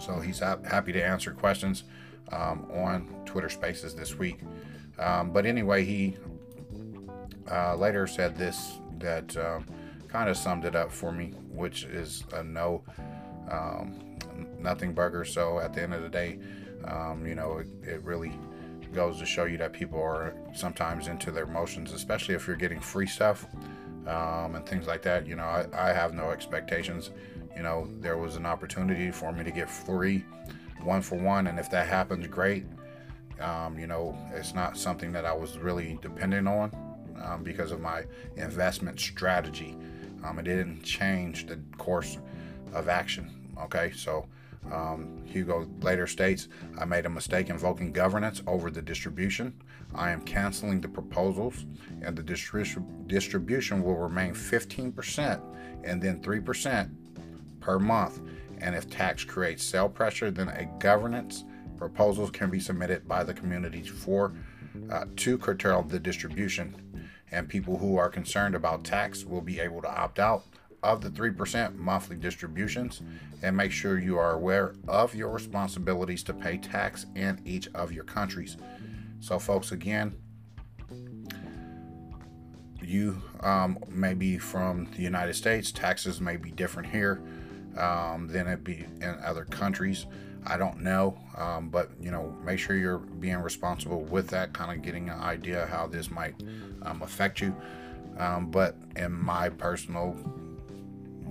So 0.00 0.20
he's 0.20 0.40
happy 0.40 0.92
to 0.92 1.04
answer 1.04 1.32
questions 1.32 1.84
um, 2.32 2.66
on 2.72 3.08
Twitter 3.24 3.48
Spaces 3.48 3.94
this 3.94 4.16
week. 4.16 4.40
Um, 4.98 5.30
but 5.30 5.46
anyway, 5.46 5.84
he 5.84 6.16
uh, 7.50 7.76
later 7.76 8.06
said 8.06 8.36
this 8.36 8.78
that 8.98 9.36
um, 9.36 9.66
kind 10.08 10.28
of 10.28 10.36
summed 10.36 10.64
it 10.64 10.74
up 10.74 10.92
for 10.92 11.12
me, 11.12 11.34
which 11.50 11.84
is 11.84 12.24
a 12.34 12.42
no, 12.42 12.82
um, 13.50 14.18
nothing 14.58 14.92
burger. 14.92 15.24
So 15.24 15.58
at 15.58 15.72
the 15.72 15.82
end 15.82 15.94
of 15.94 16.02
the 16.02 16.08
day, 16.08 16.38
um, 16.84 17.26
you 17.26 17.34
know, 17.34 17.58
it, 17.58 17.68
it 17.82 18.02
really 18.02 18.32
goes 18.92 19.18
to 19.18 19.26
show 19.26 19.44
you 19.44 19.56
that 19.58 19.72
people 19.72 20.00
are 20.00 20.34
sometimes 20.54 21.06
into 21.06 21.30
their 21.30 21.44
emotions, 21.44 21.92
especially 21.92 22.34
if 22.34 22.46
you're 22.46 22.56
getting 22.56 22.80
free 22.80 23.06
stuff 23.06 23.46
um, 24.06 24.56
and 24.56 24.66
things 24.66 24.86
like 24.86 25.02
that. 25.02 25.26
You 25.26 25.36
know, 25.36 25.44
I, 25.44 25.66
I 25.72 25.92
have 25.92 26.12
no 26.12 26.30
expectations 26.30 27.10
you 27.56 27.62
know, 27.62 27.88
there 28.00 28.16
was 28.16 28.36
an 28.36 28.46
opportunity 28.46 29.10
for 29.10 29.32
me 29.32 29.44
to 29.44 29.50
get 29.50 29.68
free 29.68 30.24
one 30.82 31.02
for 31.02 31.16
one, 31.16 31.46
and 31.46 31.58
if 31.58 31.70
that 31.70 31.88
happens, 31.88 32.26
great. 32.26 32.64
Um, 33.40 33.78
you 33.78 33.86
know, 33.86 34.16
it's 34.32 34.54
not 34.54 34.76
something 34.76 35.12
that 35.12 35.24
I 35.24 35.32
was 35.32 35.58
really 35.58 35.98
dependent 36.02 36.46
on 36.46 36.70
um, 37.22 37.42
because 37.42 37.72
of 37.72 37.80
my 37.80 38.04
investment 38.36 39.00
strategy. 39.00 39.76
Um, 40.24 40.38
it 40.38 40.44
didn't 40.44 40.82
change 40.82 41.46
the 41.46 41.58
course 41.78 42.18
of 42.74 42.88
action. 42.88 43.30
Okay, 43.58 43.92
so 43.94 44.26
um, 44.70 45.22
Hugo 45.24 45.66
later 45.80 46.06
states, 46.06 46.48
I 46.78 46.84
made 46.84 47.06
a 47.06 47.10
mistake 47.10 47.48
invoking 47.48 47.92
governance 47.92 48.42
over 48.46 48.70
the 48.70 48.82
distribution. 48.82 49.54
I 49.94 50.10
am 50.10 50.20
canceling 50.20 50.80
the 50.80 50.88
proposals, 50.88 51.66
and 52.02 52.16
the 52.16 52.22
distri- 52.22 53.08
distribution 53.08 53.82
will 53.82 53.96
remain 53.96 54.34
15% 54.34 55.40
and 55.82 56.02
then 56.02 56.20
3% 56.20 56.90
per 57.70 57.78
month. 57.78 58.20
And 58.58 58.74
if 58.74 58.90
tax 58.90 59.22
creates 59.22 59.64
sale 59.64 59.88
pressure, 59.88 60.32
then 60.32 60.48
a 60.48 60.64
governance 60.80 61.44
proposals 61.76 62.30
can 62.30 62.50
be 62.50 62.58
submitted 62.58 63.06
by 63.06 63.22
the 63.22 63.32
community 63.32 63.82
for 63.82 64.32
uh, 64.90 65.04
to 65.16 65.38
curtail 65.38 65.82
the 65.82 66.00
distribution. 66.00 66.74
And 67.30 67.48
people 67.48 67.78
who 67.78 67.96
are 67.96 68.08
concerned 68.08 68.56
about 68.56 68.82
tax 68.82 69.24
will 69.24 69.40
be 69.40 69.60
able 69.60 69.80
to 69.82 69.88
opt 69.88 70.18
out 70.18 70.42
of 70.82 71.00
the 71.00 71.10
3% 71.10 71.76
monthly 71.76 72.16
distributions 72.16 73.02
and 73.40 73.56
make 73.56 73.70
sure 73.70 74.00
you 74.00 74.18
are 74.18 74.32
aware 74.32 74.74
of 74.88 75.14
your 75.14 75.28
responsibilities 75.28 76.24
to 76.24 76.34
pay 76.34 76.58
tax 76.58 77.06
in 77.14 77.40
each 77.44 77.68
of 77.68 77.92
your 77.92 78.04
countries. 78.04 78.56
So, 79.20 79.38
folks, 79.38 79.70
again, 79.70 80.16
you 82.82 83.22
um, 83.40 83.78
may 83.88 84.14
be 84.14 84.38
from 84.38 84.88
the 84.96 85.02
United 85.02 85.34
States, 85.34 85.70
taxes 85.70 86.20
may 86.20 86.36
be 86.36 86.50
different 86.50 86.90
here 86.90 87.22
um, 87.76 88.28
than 88.28 88.46
it 88.46 88.64
be 88.64 88.84
in 89.00 89.18
other 89.24 89.44
countries. 89.44 90.06
I 90.46 90.56
don't 90.56 90.80
know, 90.80 91.18
um, 91.36 91.68
but 91.68 91.90
you 92.00 92.10
know, 92.10 92.34
make 92.44 92.58
sure 92.58 92.76
you're 92.76 92.98
being 92.98 93.36
responsible 93.38 94.02
with 94.02 94.28
that, 94.28 94.52
kind 94.52 94.76
of 94.76 94.82
getting 94.82 95.10
an 95.10 95.20
idea 95.20 95.66
how 95.66 95.86
this 95.86 96.10
might 96.10 96.34
um, 96.82 97.02
affect 97.02 97.40
you. 97.40 97.54
Um, 98.18 98.50
but 98.50 98.76
in 98.96 99.12
my 99.12 99.50
personal 99.50 100.16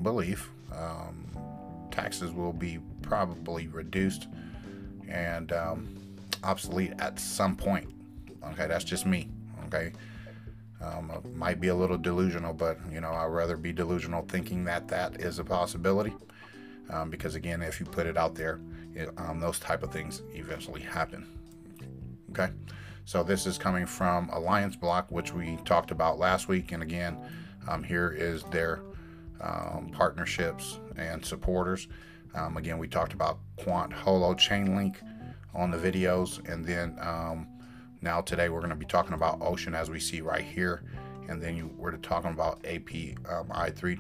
belief, 0.01 0.50
um, 0.75 1.25
taxes 1.91 2.31
will 2.31 2.53
be 2.53 2.79
probably 3.01 3.67
reduced 3.67 4.27
and 5.08 5.51
um, 5.53 5.88
obsolete 6.43 6.93
at 7.00 7.19
some 7.19 7.55
point. 7.55 7.89
Okay, 8.51 8.67
that's 8.67 8.84
just 8.84 9.05
me. 9.05 9.27
Okay. 9.65 9.91
Um, 10.81 11.12
might 11.36 11.60
be 11.60 11.67
a 11.67 11.75
little 11.75 11.98
delusional, 11.98 12.53
but 12.53 12.77
you 12.91 13.01
know, 13.01 13.12
I'd 13.12 13.25
rather 13.25 13.58
be 13.58 13.74
delusional 13.74 14.22
thinking 14.22 14.63
that 14.63 14.88
that 14.88 15.19
is 15.19 15.39
a 15.39 15.43
possibility 15.43 16.13
um, 16.89 17.10
because 17.10 17.36
again, 17.36 17.62
if 17.62 17.79
you 17.79 17.86
put 17.86 18.08
it 18.08 18.17
out 18.17 18.36
there, 18.36 18.60
it, 18.93 19.10
um, 19.17 19.39
those 19.39 19.60
type 19.60 19.84
of 19.84 19.91
things 19.91 20.22
eventually 20.34 20.81
happen. 20.81 21.27
Okay, 22.31 22.51
so 23.05 23.24
this 23.24 23.46
is 23.46 23.58
coming 23.58 23.86
from 23.86 24.29
Alliance 24.29 24.75
Block, 24.75 25.12
which 25.12 25.34
we 25.34 25.58
talked 25.65 25.91
about 25.91 26.19
last 26.19 26.48
week, 26.48 26.72
and 26.72 26.84
again, 26.84 27.17
um, 27.67 27.84
here 27.84 28.12
is 28.12 28.43
their 28.46 28.81
um, 29.41 29.89
partnerships 29.91 30.79
and 30.96 31.25
supporters. 31.25 31.88
Um, 32.36 32.58
again, 32.58 32.77
we 32.77 32.88
talked 32.88 33.13
about 33.13 33.39
Quant 33.58 33.91
Holo 33.91 34.34
Chainlink 34.34 34.98
on 35.53 35.72
the 35.72 35.77
videos, 35.77 36.48
and 36.51 36.63
then 36.65 36.98
um, 37.01 37.48
now 38.01 38.22
today 38.22 38.50
we're 38.50 38.60
going 38.60 38.69
to 38.69 38.75
be 38.75 38.86
talking 38.86 39.13
about 39.13 39.41
Ocean 39.41 39.74
as 39.74 39.89
we 39.89 40.00
see 40.00 40.22
right 40.22 40.46
here, 40.46 40.84
and 41.27 41.41
then 41.41 41.55
you, 41.55 41.72
we're 41.77 41.98
talking 41.98 42.31
about 42.31 42.60
API 42.65 43.17
i3 43.25 44.00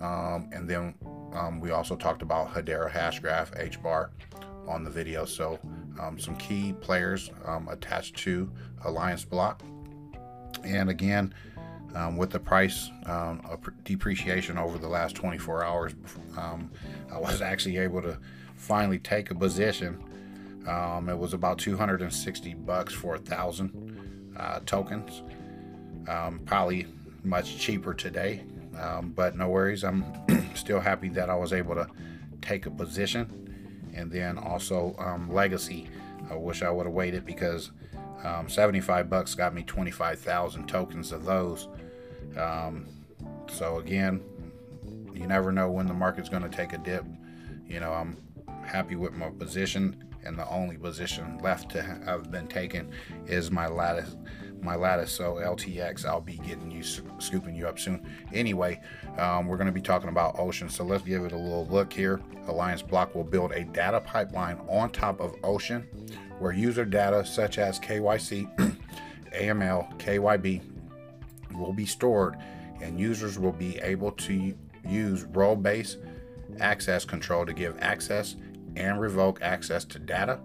tomorrow, 0.00 0.48
and 0.52 0.68
then 0.68 0.94
um, 1.32 1.60
we 1.60 1.70
also 1.70 1.96
talked 1.96 2.22
about 2.22 2.52
Hedera 2.52 2.90
Hashgraph 2.90 3.56
HBAR 3.78 4.10
on 4.66 4.84
the 4.84 4.90
video. 4.90 5.24
So 5.24 5.58
um, 6.00 6.18
some 6.18 6.36
key 6.36 6.72
players 6.72 7.30
um, 7.44 7.68
attached 7.68 8.16
to 8.18 8.50
Alliance 8.84 9.24
Block. 9.24 9.62
And 10.64 10.90
again, 10.90 11.34
um, 11.94 12.16
with 12.16 12.30
the 12.30 12.38
price 12.38 12.90
um, 13.06 13.42
depreciation 13.84 14.58
over 14.58 14.78
the 14.78 14.88
last 14.88 15.16
24 15.16 15.64
hours, 15.64 15.94
um, 16.36 16.70
I 17.12 17.18
was 17.18 17.42
actually 17.42 17.78
able 17.78 18.02
to 18.02 18.18
finally 18.54 18.98
take 18.98 19.30
a 19.30 19.34
position. 19.34 20.02
it 20.66 21.18
was 21.18 21.34
about 21.34 21.58
260 21.58 22.54
bucks 22.54 22.94
for 22.94 23.16
a 23.16 23.18
thousand 23.18 24.32
uh, 24.36 24.60
tokens. 24.66 25.22
probably 26.46 26.86
much 27.22 27.58
cheaper 27.58 27.92
today 27.92 28.42
um, 28.80 29.12
but 29.14 29.36
no 29.36 29.48
worries, 29.48 29.84
I'm 29.84 30.04
still 30.54 30.80
happy 30.80 31.08
that 31.10 31.28
I 31.28 31.34
was 31.34 31.52
able 31.52 31.74
to 31.74 31.86
take 32.40 32.66
a 32.66 32.70
position. 32.70 33.90
And 33.94 34.10
then 34.10 34.38
also 34.38 34.94
um, 34.98 35.30
Legacy, 35.32 35.88
I 36.30 36.34
wish 36.34 36.62
I 36.62 36.70
would 36.70 36.86
have 36.86 36.94
waited 36.94 37.26
because 37.26 37.72
um, 38.24 38.48
75 38.48 39.10
bucks 39.10 39.34
got 39.34 39.54
me 39.54 39.62
25,000 39.62 40.66
tokens 40.66 41.12
of 41.12 41.24
those. 41.24 41.68
Um, 42.36 42.86
so 43.48 43.78
again, 43.78 44.22
you 45.12 45.26
never 45.26 45.52
know 45.52 45.70
when 45.70 45.86
the 45.86 45.94
market's 45.94 46.28
going 46.28 46.42
to 46.42 46.48
take 46.48 46.72
a 46.72 46.78
dip. 46.78 47.04
You 47.66 47.80
know, 47.80 47.92
I'm 47.92 48.16
happy 48.64 48.96
with 48.96 49.12
my 49.12 49.30
position, 49.30 50.04
and 50.24 50.38
the 50.38 50.48
only 50.48 50.76
position 50.76 51.38
left 51.38 51.70
to 51.72 51.82
have 51.82 52.30
been 52.30 52.46
taken 52.46 52.90
is 53.26 53.50
my 53.50 53.66
latest 53.66 54.16
my 54.62 54.76
lattice. 54.76 55.12
So 55.12 55.34
LTX, 55.34 56.04
I'll 56.04 56.20
be 56.20 56.36
getting 56.36 56.70
you 56.70 56.82
scooping 56.82 57.54
you 57.54 57.66
up 57.66 57.78
soon. 57.78 58.06
Anyway, 58.32 58.80
um, 59.18 59.46
we're 59.46 59.56
going 59.56 59.66
to 59.66 59.72
be 59.72 59.80
talking 59.80 60.08
about 60.08 60.38
Ocean. 60.38 60.68
So 60.68 60.84
let's 60.84 61.02
give 61.02 61.24
it 61.24 61.32
a 61.32 61.36
little 61.36 61.66
look 61.66 61.92
here. 61.92 62.20
Alliance 62.46 62.82
Block 62.82 63.14
will 63.14 63.24
build 63.24 63.52
a 63.52 63.64
data 63.64 64.00
pipeline 64.00 64.58
on 64.68 64.90
top 64.90 65.20
of 65.20 65.34
Ocean, 65.42 65.86
where 66.38 66.52
user 66.52 66.84
data 66.84 67.24
such 67.24 67.58
as 67.58 67.78
KYC, 67.78 68.76
AML, 69.34 69.98
KYB 69.98 70.62
will 71.54 71.72
be 71.72 71.86
stored, 71.86 72.36
and 72.80 72.98
users 72.98 73.38
will 73.38 73.52
be 73.52 73.78
able 73.78 74.12
to 74.12 74.54
use 74.88 75.24
role-based 75.24 75.98
access 76.58 77.04
control 77.04 77.46
to 77.46 77.52
give 77.52 77.76
access 77.80 78.36
and 78.76 79.00
revoke 79.00 79.40
access 79.42 79.84
to 79.84 79.98
data. 79.98 80.40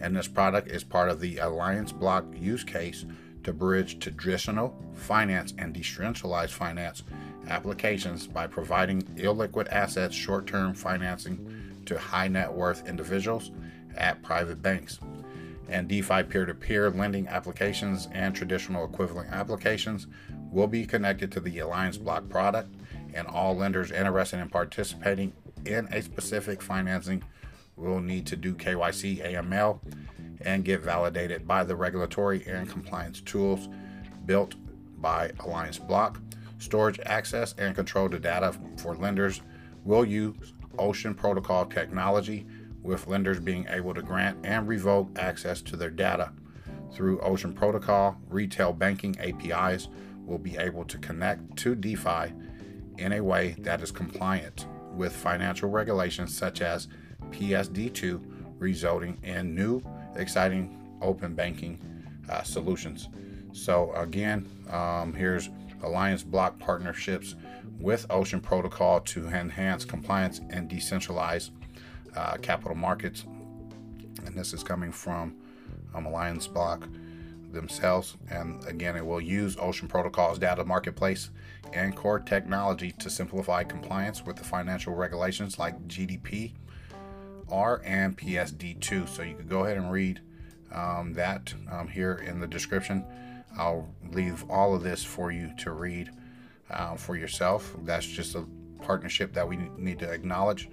And 0.00 0.14
this 0.14 0.28
product 0.28 0.68
is 0.68 0.84
part 0.84 1.08
of 1.08 1.20
the 1.20 1.38
Alliance 1.38 1.92
Block 1.92 2.24
use 2.34 2.64
case 2.64 3.06
to 3.46 3.52
bridge 3.52 4.00
traditional 4.00 4.76
finance 4.94 5.54
and 5.56 5.72
decentralized 5.72 6.52
finance 6.52 7.04
applications 7.46 8.26
by 8.26 8.44
providing 8.44 9.02
illiquid 9.14 9.68
assets 9.68 10.16
short 10.16 10.48
term 10.48 10.74
financing 10.74 11.80
to 11.86 11.96
high 11.96 12.26
net 12.26 12.52
worth 12.52 12.88
individuals 12.88 13.52
at 13.96 14.20
private 14.20 14.60
banks. 14.60 14.98
And 15.68 15.86
DeFi 15.86 16.24
peer 16.24 16.44
to 16.44 16.54
peer 16.54 16.90
lending 16.90 17.28
applications 17.28 18.08
and 18.10 18.34
traditional 18.34 18.84
equivalent 18.84 19.30
applications 19.30 20.08
will 20.50 20.66
be 20.66 20.84
connected 20.84 21.30
to 21.30 21.40
the 21.40 21.60
Alliance 21.60 21.98
Block 21.98 22.28
product, 22.28 22.74
and 23.14 23.28
all 23.28 23.56
lenders 23.56 23.92
interested 23.92 24.40
in 24.40 24.48
participating 24.48 25.32
in 25.64 25.86
a 25.92 26.02
specific 26.02 26.60
financing 26.60 27.22
will 27.76 28.00
need 28.00 28.26
to 28.26 28.34
do 28.34 28.54
KYC 28.54 29.24
AML 29.24 29.78
and 30.42 30.64
get 30.64 30.80
validated 30.80 31.46
by 31.46 31.64
the 31.64 31.76
regulatory 31.76 32.44
and 32.46 32.68
compliance 32.68 33.20
tools 33.20 33.68
built 34.24 34.54
by 34.98 35.30
Alliance 35.40 35.78
Block. 35.78 36.20
Storage 36.58 37.00
access 37.04 37.54
and 37.58 37.74
control 37.74 38.08
to 38.08 38.18
data 38.18 38.54
for 38.78 38.94
lenders 38.96 39.42
will 39.84 40.04
use 40.04 40.54
Ocean 40.78 41.14
Protocol 41.14 41.66
technology, 41.66 42.46
with 42.82 43.08
lenders 43.08 43.40
being 43.40 43.66
able 43.68 43.92
to 43.92 44.02
grant 44.02 44.38
and 44.44 44.68
revoke 44.68 45.10
access 45.18 45.60
to 45.60 45.76
their 45.76 45.90
data. 45.90 46.32
Through 46.92 47.20
Ocean 47.20 47.52
Protocol, 47.52 48.16
retail 48.28 48.72
banking 48.72 49.16
APIs 49.18 49.88
will 50.24 50.38
be 50.38 50.56
able 50.56 50.84
to 50.84 50.98
connect 50.98 51.56
to 51.56 51.74
DeFi 51.74 52.32
in 52.98 53.12
a 53.12 53.20
way 53.20 53.56
that 53.58 53.82
is 53.82 53.90
compliant 53.90 54.66
with 54.94 55.14
financial 55.14 55.68
regulations 55.68 56.36
such 56.36 56.62
as 56.62 56.88
PSD2, 57.30 58.20
resulting 58.58 59.18
in 59.22 59.54
new, 59.54 59.82
exciting 60.18 60.98
open 61.02 61.34
banking 61.34 61.80
uh, 62.28 62.42
solutions. 62.42 63.08
So, 63.52 63.92
again, 63.92 64.48
um, 64.70 65.14
here's 65.14 65.48
Alliance 65.82 66.22
Block 66.22 66.58
partnerships 66.58 67.34
with 67.78 68.06
Ocean 68.10 68.40
Protocol 68.40 69.00
to 69.00 69.26
enhance 69.28 69.84
compliance 69.84 70.40
and 70.50 70.70
decentralize 70.70 71.50
uh, 72.14 72.36
capital 72.38 72.74
markets. 72.76 73.24
And 74.24 74.34
this 74.34 74.52
is 74.52 74.62
coming 74.62 74.92
from 74.92 75.36
um, 75.94 76.06
Alliance 76.06 76.46
Block 76.46 76.88
themselves. 77.52 78.16
And 78.30 78.64
again, 78.66 78.96
it 78.96 79.04
will 79.04 79.20
use 79.20 79.56
Ocean 79.58 79.88
Protocol's 79.88 80.38
data 80.38 80.64
marketplace 80.64 81.30
and 81.72 81.94
core 81.94 82.18
technology 82.18 82.92
to 82.92 83.10
simplify 83.10 83.64
compliance 83.64 84.24
with 84.24 84.36
the 84.36 84.44
financial 84.44 84.94
regulations 84.94 85.58
like 85.58 85.88
GDP 85.88 86.52
R 87.50 87.82
and 87.84 88.16
PSD2. 88.16 89.08
So 89.08 89.22
you 89.22 89.34
can 89.34 89.46
go 89.48 89.64
ahead 89.64 89.76
and 89.76 89.90
read 89.90 90.20
um, 90.72 91.12
that 91.14 91.54
um, 91.70 91.88
here 91.88 92.14
in 92.14 92.40
the 92.40 92.46
description. 92.46 93.04
I'll 93.56 93.88
leave 94.10 94.44
all 94.50 94.74
of 94.74 94.82
this 94.82 95.02
for 95.02 95.32
you 95.32 95.50
to 95.58 95.72
read 95.72 96.10
uh, 96.70 96.96
for 96.96 97.16
yourself. 97.16 97.74
That's 97.82 98.06
just 98.06 98.34
a 98.34 98.44
partnership 98.82 99.32
that 99.32 99.48
we 99.48 99.56
need 99.78 99.98
to 100.00 100.10
acknowledge 100.10 100.68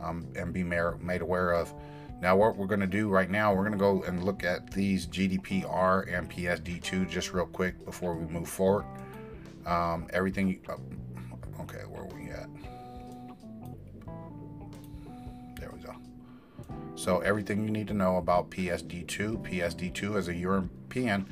um, 0.00 0.26
and 0.36 0.52
be 0.52 0.62
made 0.62 1.20
aware 1.20 1.52
of. 1.52 1.72
Now, 2.20 2.36
what 2.36 2.56
we're 2.56 2.66
going 2.66 2.80
to 2.80 2.86
do 2.86 3.08
right 3.08 3.30
now, 3.30 3.54
we're 3.54 3.62
going 3.68 3.72
to 3.72 3.78
go 3.78 4.02
and 4.02 4.24
look 4.24 4.42
at 4.42 4.72
these 4.72 5.06
GDPR 5.06 6.12
and 6.12 6.28
PSD2 6.28 7.08
just 7.08 7.32
real 7.32 7.46
quick 7.46 7.84
before 7.84 8.14
we 8.14 8.26
move 8.26 8.48
forward. 8.48 8.84
Um, 9.66 10.08
everything, 10.12 10.60
uh, 10.68 11.62
okay, 11.62 11.82
where 11.88 12.04
we 12.06 12.30
at? 12.30 12.48
So, 16.94 17.20
everything 17.20 17.62
you 17.64 17.70
need 17.70 17.88
to 17.88 17.94
know 17.94 18.16
about 18.16 18.50
PSD2. 18.50 19.48
PSD2 19.48 20.16
is 20.16 20.28
a 20.28 20.34
European 20.34 21.28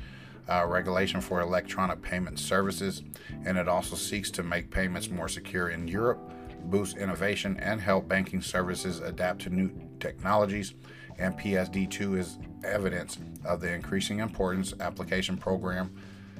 uh, 0.49 0.65
regulation 0.65 1.19
for 1.19 1.41
electronic 1.41 2.01
payment 2.01 2.39
services, 2.39 3.03
and 3.45 3.57
it 3.57 3.67
also 3.67 3.95
seeks 3.95 4.31
to 4.31 4.43
make 4.43 4.71
payments 4.71 5.09
more 5.09 5.27
secure 5.27 5.69
in 5.69 5.87
Europe, 5.87 6.19
boost 6.65 6.97
innovation, 6.97 7.57
and 7.59 7.81
help 7.81 8.07
banking 8.07 8.41
services 8.41 8.99
adapt 8.99 9.41
to 9.41 9.49
new 9.49 9.69
technologies. 9.99 10.73
And 11.19 11.37
PSD2 11.37 12.17
is 12.17 12.37
evidence 12.63 13.17
of 13.43 13.59
the 13.59 13.73
increasing 13.73 14.19
importance 14.19 14.73
application 14.79 15.37
program 15.37 15.93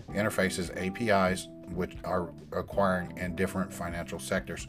interfaces 0.09 0.71
APIs, 0.77 1.47
which 1.73 1.97
are 2.03 2.29
acquiring 2.53 3.17
in 3.17 3.35
different 3.35 3.73
financial 3.73 4.19
sectors. 4.19 4.67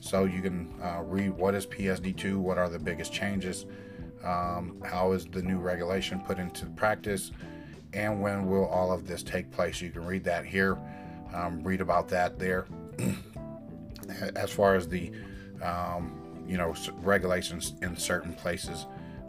So 0.00 0.24
you 0.24 0.40
can 0.40 0.72
uh, 0.82 1.02
read 1.02 1.30
what 1.30 1.54
is 1.54 1.66
PSD2, 1.66 2.36
what 2.36 2.58
are 2.58 2.68
the 2.68 2.78
biggest 2.78 3.12
changes, 3.12 3.66
um, 4.24 4.80
how 4.84 5.12
is 5.12 5.26
the 5.26 5.42
new 5.42 5.58
regulation 5.58 6.20
put 6.20 6.38
into 6.38 6.66
practice, 6.66 7.32
and 7.92 8.20
when 8.20 8.46
will 8.48 8.66
all 8.66 8.92
of 8.92 9.06
this 9.06 9.22
take 9.22 9.50
place? 9.50 9.80
You 9.80 9.90
can 9.90 10.04
read 10.04 10.24
that 10.24 10.44
here, 10.44 10.78
um, 11.32 11.62
read 11.62 11.80
about 11.80 12.08
that 12.08 12.38
there. 12.38 12.66
as 14.36 14.50
far 14.50 14.74
as 14.74 14.88
the 14.88 15.12
um, 15.62 16.44
you 16.46 16.56
know 16.56 16.74
regulations 17.02 17.74
in 17.82 17.96
certain 17.96 18.32
places 18.34 18.86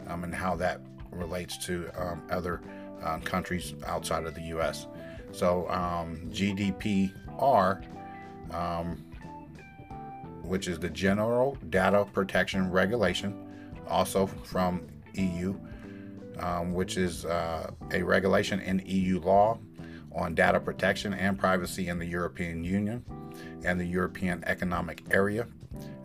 um, 0.08 0.24
and 0.24 0.34
how 0.34 0.56
that 0.56 0.80
relates 1.10 1.56
to 1.58 1.90
um, 1.96 2.22
other 2.30 2.60
uh, 3.02 3.18
countries 3.18 3.74
outside 3.86 4.24
of 4.24 4.34
the 4.34 4.42
U.S. 4.42 4.86
So 5.32 5.66
GDPR, 6.30 7.84
um, 8.54 9.04
which 10.42 10.68
is 10.68 10.78
the 10.78 10.90
General 10.90 11.56
Data 11.68 12.06
Protection 12.12 12.70
Regulation, 12.70 13.34
also 13.88 14.26
from 14.26 14.86
EU, 15.14 15.54
um, 16.38 16.72
which 16.72 16.96
is 16.96 17.24
uh, 17.24 17.70
a 17.92 18.02
regulation 18.02 18.60
in 18.60 18.82
EU 18.86 19.20
law 19.20 19.58
on 20.12 20.34
data 20.34 20.58
protection 20.58 21.14
and 21.14 21.38
privacy 21.38 21.88
in 21.88 21.98
the 21.98 22.06
European 22.06 22.64
Union 22.64 23.04
and 23.64 23.78
the 23.78 23.84
European 23.84 24.42
Economic 24.44 25.02
Area. 25.10 25.46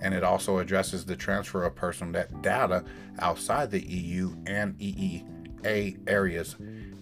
And 0.02 0.14
it 0.14 0.24
also 0.24 0.60
addresses 0.60 1.06
the 1.06 1.16
transfer 1.16 1.64
of 1.64 1.76
personal 1.76 2.26
data 2.42 2.84
outside 3.20 3.72
the 3.72 3.82
EU 3.82 4.36
and 4.46 4.78
EEA 4.78 5.98
areas. 6.08 6.56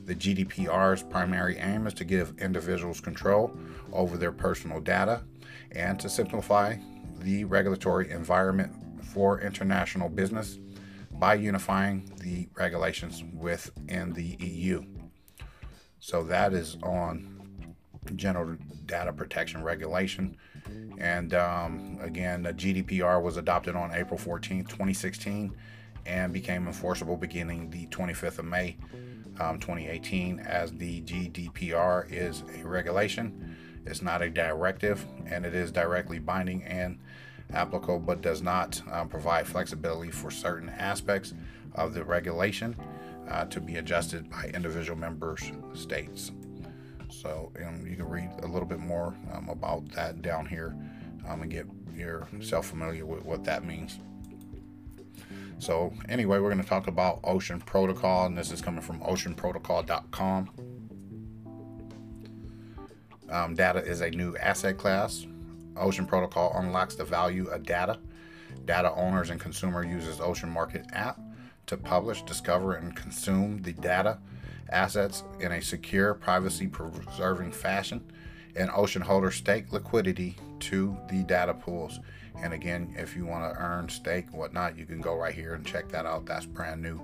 The 0.05 0.15
GDPR's 0.15 1.03
primary 1.03 1.57
aim 1.57 1.87
is 1.87 1.93
to 1.95 2.05
give 2.05 2.37
individuals 2.39 3.01
control 3.01 3.57
over 3.91 4.17
their 4.17 4.31
personal 4.31 4.79
data 4.79 5.23
and 5.71 5.99
to 5.99 6.09
simplify 6.09 6.75
the 7.23 7.45
regulatory 7.45 8.11
environment 8.11 8.71
for 9.03 9.41
international 9.41 10.09
business 10.09 10.59
by 11.13 11.35
unifying 11.35 12.11
the 12.19 12.47
regulations 12.55 13.23
within 13.33 14.13
the 14.13 14.35
EU. 14.39 14.83
So 15.99 16.23
that 16.23 16.53
is 16.53 16.77
on 16.83 17.33
General 18.15 18.57
Data 18.85 19.13
Protection 19.13 19.63
Regulation. 19.63 20.37
And 20.97 21.33
um, 21.33 21.97
again, 22.01 22.43
the 22.43 22.53
GDPR 22.53 23.21
was 23.21 23.37
adopted 23.37 23.75
on 23.75 23.93
April 23.93 24.17
14, 24.17 24.65
2016, 24.65 25.55
and 26.05 26.33
became 26.33 26.67
enforceable 26.67 27.15
beginning 27.15 27.69
the 27.69 27.87
25th 27.87 28.39
of 28.39 28.45
May, 28.45 28.75
um, 29.39 29.59
2018, 29.59 30.39
as 30.39 30.73
the 30.73 31.01
GDPR 31.01 32.11
is 32.11 32.43
a 32.59 32.67
regulation. 32.67 33.55
It's 33.85 34.01
not 34.01 34.21
a 34.21 34.29
directive, 34.29 35.05
and 35.25 35.45
it 35.45 35.53
is 35.53 35.71
directly 35.71 36.19
binding 36.19 36.63
and 36.63 36.99
applicable, 37.51 37.99
but 37.99 38.21
does 38.21 38.41
not 38.41 38.81
um, 38.91 39.09
provide 39.09 39.47
flexibility 39.47 40.11
for 40.11 40.31
certain 40.31 40.69
aspects 40.69 41.33
of 41.75 41.93
the 41.93 42.03
regulation 42.03 42.75
uh, 43.29 43.45
to 43.45 43.59
be 43.59 43.77
adjusted 43.77 44.29
by 44.29 44.51
individual 44.53 44.97
members 44.97 45.51
states. 45.73 46.31
So 47.09 47.51
um, 47.65 47.85
you 47.87 47.95
can 47.95 48.09
read 48.09 48.29
a 48.41 48.47
little 48.47 48.67
bit 48.67 48.79
more 48.79 49.15
um, 49.33 49.49
about 49.49 49.89
that 49.91 50.21
down 50.21 50.45
here 50.45 50.75
um, 51.27 51.41
and 51.41 51.51
get 51.51 51.67
yourself 51.95 52.67
familiar 52.67 53.05
with 53.05 53.23
what 53.23 53.43
that 53.45 53.63
means. 53.63 53.99
So 55.59 55.93
anyway, 56.09 56.39
we're 56.39 56.49
going 56.49 56.61
to 56.61 56.67
talk 56.67 56.87
about 56.87 57.21
Ocean 57.23 57.61
Protocol, 57.61 58.25
and 58.25 58.37
this 58.37 58.51
is 58.51 58.61
coming 58.61 58.81
from 58.81 58.99
oceanprotocol.com. 58.99 60.49
Um, 63.33 63.55
data 63.55 63.83
is 63.83 64.01
a 64.01 64.11
new 64.11 64.37
asset 64.37 64.77
class. 64.77 65.25
Ocean 65.75 66.05
Protocol 66.05 66.53
unlocks 66.55 66.93
the 66.93 67.03
value 67.03 67.47
of 67.47 67.63
data. 67.63 67.97
Data 68.65 68.93
owners 68.93 69.31
and 69.31 69.39
consumer 69.39 69.83
uses 69.83 70.21
Ocean 70.21 70.49
Market 70.49 70.85
app 70.93 71.19
to 71.65 71.75
publish, 71.75 72.21
discover, 72.21 72.75
and 72.75 72.95
consume 72.95 73.59
the 73.63 73.73
data 73.73 74.19
assets 74.69 75.23
in 75.39 75.51
a 75.51 75.61
secure, 75.61 76.13
privacy 76.13 76.67
preserving 76.67 77.51
fashion, 77.51 78.03
and 78.55 78.69
Ocean 78.71 79.01
holders 79.01 79.33
stake 79.35 79.73
liquidity 79.73 80.37
to 80.59 80.95
the 81.09 81.23
data 81.23 81.55
pools. 81.55 81.99
And 82.35 82.53
again, 82.53 82.93
if 82.95 83.15
you 83.15 83.25
want 83.25 83.51
to 83.51 83.59
earn 83.59 83.89
stake, 83.89 84.31
whatnot, 84.31 84.77
you 84.77 84.85
can 84.85 85.01
go 85.01 85.15
right 85.15 85.33
here 85.33 85.55
and 85.55 85.65
check 85.65 85.89
that 85.89 86.05
out. 86.05 86.27
That's 86.27 86.45
brand 86.45 86.83
new 86.83 87.01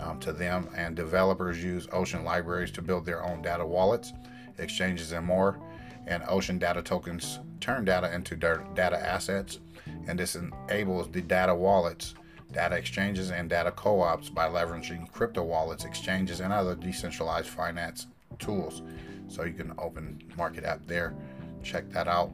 um, 0.00 0.18
to 0.20 0.32
them. 0.32 0.70
And 0.74 0.96
developers 0.96 1.62
use 1.62 1.86
Ocean 1.92 2.24
libraries 2.24 2.70
to 2.72 2.82
build 2.82 3.04
their 3.04 3.22
own 3.22 3.42
data 3.42 3.66
wallets, 3.66 4.14
exchanges, 4.58 5.12
and 5.12 5.26
more. 5.26 5.60
And 6.06 6.22
Ocean 6.26 6.58
data 6.58 6.82
tokens 6.82 7.40
turn 7.60 7.84
data 7.84 8.12
into 8.14 8.36
data 8.36 8.98
assets. 8.98 9.60
And 10.06 10.18
this 10.18 10.36
enables 10.36 11.10
the 11.10 11.20
data 11.20 11.54
wallets, 11.54 12.14
data 12.52 12.76
exchanges, 12.76 13.30
and 13.30 13.48
data 13.50 13.70
co 13.70 14.00
ops 14.00 14.28
by 14.28 14.48
leveraging 14.48 15.10
crypto 15.12 15.42
wallets, 15.42 15.84
exchanges, 15.84 16.40
and 16.40 16.52
other 16.52 16.74
decentralized 16.74 17.48
finance 17.48 18.06
tools. 18.38 18.82
So 19.28 19.44
you 19.44 19.52
can 19.52 19.74
open 19.78 20.22
Market 20.36 20.64
app 20.64 20.86
there, 20.86 21.14
check 21.62 21.90
that 21.90 22.08
out. 22.08 22.32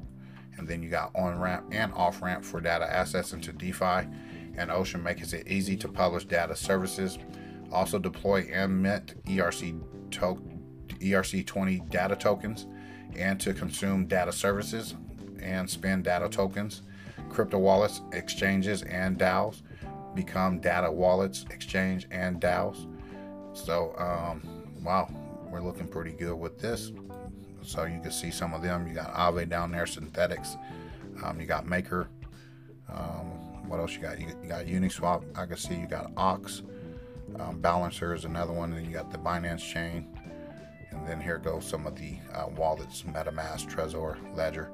And 0.56 0.68
then 0.68 0.82
you 0.82 0.88
got 0.88 1.10
on 1.16 1.40
ramp 1.40 1.66
and 1.72 1.92
off 1.94 2.22
ramp 2.22 2.44
for 2.44 2.60
data 2.60 2.84
assets 2.92 3.32
into 3.32 3.52
DeFi. 3.52 4.06
And 4.56 4.70
Ocean 4.70 5.02
makes 5.02 5.32
it 5.32 5.48
easy 5.48 5.76
to 5.78 5.88
publish 5.88 6.26
data 6.26 6.54
services. 6.54 7.18
Also 7.72 7.98
deploy 7.98 8.48
and 8.52 8.80
mint 8.80 9.14
ERC 9.26 9.80
to- 10.12 10.40
ERC20 11.00 11.90
data 11.90 12.16
tokens 12.16 12.66
and 13.16 13.40
to 13.40 13.52
consume 13.54 14.07
data 14.07 14.33
services 14.33 14.94
and 15.40 15.68
spend 15.68 16.04
data 16.04 16.28
tokens. 16.28 16.83
Crypto 17.28 17.59
wallets, 17.59 18.00
exchanges, 18.12 18.83
and 18.83 19.18
DAOs 19.18 19.62
become 20.14 20.61
data 20.61 20.90
wallets, 20.90 21.44
exchange, 21.50 22.07
and 22.11 22.40
DAOs. 22.40 22.88
So, 23.52 23.94
um, 23.98 24.42
wow, 24.83 25.09
we're 25.50 25.61
looking 25.61 25.88
pretty 25.88 26.12
good 26.12 26.35
with 26.35 26.59
this. 26.59 26.92
So 27.62 27.85
you 27.85 28.00
can 28.00 28.11
see 28.11 28.30
some 28.30 28.52
of 28.52 28.62
them. 28.62 28.87
You 28.87 28.94
got 28.94 29.12
Aave 29.14 29.48
down 29.48 29.72
there, 29.72 29.85
Synthetix. 29.85 30.59
Um, 31.22 31.40
you 31.40 31.46
got 31.46 31.66
Maker. 31.66 32.09
Um, 32.92 33.68
what 33.68 33.80
else 33.80 33.94
you 33.94 34.00
got? 34.00 34.20
You, 34.20 34.26
you, 34.42 34.48
got 34.48 34.66
Uniswap. 34.66 35.24
I 35.37 35.46
can 35.46 35.57
see 35.57 35.74
you 35.74 35.87
got 35.87 36.12
Ox. 36.16 36.62
Um, 37.38 37.61
Balancer 37.61 38.14
is 38.14 38.24
another 38.24 38.52
one. 38.52 38.72
And 38.72 38.87
you 38.87 38.92
got 38.92 39.11
the 39.11 39.18
Binance 39.18 39.61
chain. 39.61 40.13
And 40.94 41.07
then 41.07 41.20
here 41.20 41.38
goes 41.38 41.66
some 41.66 41.87
of 41.87 41.96
the 41.96 42.16
uh, 42.33 42.46
wallets, 42.57 43.02
MetaMask, 43.02 43.70
Trezor, 43.70 44.16
Ledger, 44.35 44.70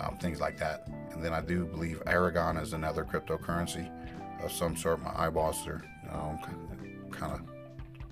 um, 0.00 0.16
things 0.18 0.40
like 0.40 0.58
that. 0.58 0.88
And 1.12 1.24
then 1.24 1.32
I 1.32 1.40
do 1.40 1.64
believe 1.64 2.02
Aragon 2.06 2.56
is 2.56 2.72
another 2.72 3.04
cryptocurrency 3.04 3.90
of 4.42 4.52
some 4.52 4.76
sort. 4.76 5.02
My 5.02 5.12
eyeballs 5.16 5.66
are 5.66 5.82
kind 7.12 7.32
of 7.32 7.40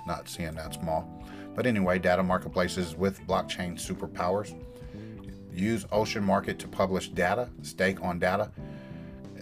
not 0.07 0.29
seeing 0.29 0.55
that 0.55 0.75
small. 0.75 1.09
But 1.55 1.67
anyway, 1.67 1.99
data 1.99 2.23
marketplaces 2.23 2.97
with 2.97 3.21
blockchain 3.27 3.75
superpowers 3.75 4.55
use 5.53 5.85
Ocean 5.91 6.23
Market 6.23 6.59
to 6.61 6.69
publish 6.69 7.09
data, 7.09 7.49
stake 7.63 8.03
on 8.03 8.19
data, 8.19 8.51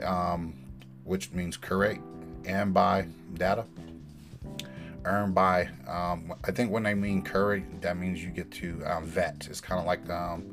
um, 0.03 0.55
which 1.05 1.33
means 1.33 1.57
create 1.57 2.01
and 2.45 2.73
buy 2.73 3.07
data. 3.35 3.67
Earn 5.09 5.33
by, 5.33 5.71
um, 5.89 6.35
I 6.45 6.51
think 6.51 6.71
when 6.71 6.83
they 6.83 6.93
mean 6.95 7.23
curate, 7.23 7.81
that 7.81 7.97
means 7.97 8.23
you 8.23 8.29
get 8.29 8.51
to 8.53 8.83
um, 8.85 9.07
vet. 9.07 9.49
It's 9.49 9.61
kind 9.61 9.81
of 9.81 9.87
like 9.87 10.09
um, 10.11 10.45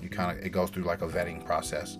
you 0.00 0.08
kind 0.08 0.36
of 0.36 0.44
it 0.44 0.50
goes 0.50 0.70
through 0.70 0.84
like 0.84 1.02
a 1.02 1.06
vetting 1.06 1.44
process. 1.44 1.98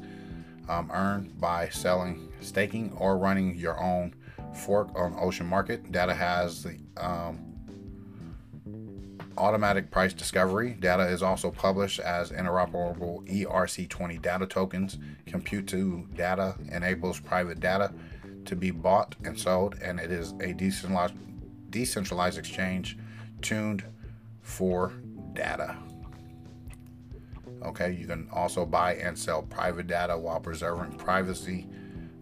Um, 0.66 0.90
earn 0.94 1.30
by 1.38 1.68
selling, 1.68 2.32
staking, 2.40 2.92
or 2.96 3.18
running 3.18 3.54
your 3.54 3.78
own 3.78 4.14
fork 4.54 4.88
on 4.94 5.14
Ocean 5.18 5.46
Market. 5.46 5.92
Data 5.92 6.14
has 6.14 6.62
the 6.62 6.78
um, 6.96 7.38
automatic 9.36 9.90
price 9.90 10.14
discovery. 10.14 10.76
Data 10.80 11.02
is 11.02 11.22
also 11.22 11.50
published 11.50 12.00
as 12.00 12.30
interoperable 12.30 13.26
ERC20 13.28 14.22
data 14.22 14.46
tokens. 14.46 14.98
Compute 15.26 15.66
to 15.68 16.08
data 16.16 16.54
enables 16.72 17.20
private 17.20 17.60
data 17.60 17.92
to 18.44 18.56
be 18.56 18.70
bought 18.70 19.14
and 19.24 19.38
sold, 19.38 19.76
and 19.82 19.98
it 19.98 20.10
is 20.10 20.32
a 20.40 20.52
decentralized, 20.52 21.14
decentralized 21.74 22.38
exchange 22.38 22.96
tuned 23.42 23.82
for 24.42 24.92
data. 25.32 25.76
Okay, 27.64 27.90
you 27.90 28.06
can 28.06 28.28
also 28.32 28.64
buy 28.64 28.94
and 28.94 29.18
sell 29.18 29.42
private 29.42 29.88
data 29.88 30.16
while 30.16 30.38
preserving 30.38 30.92
privacy. 30.92 31.66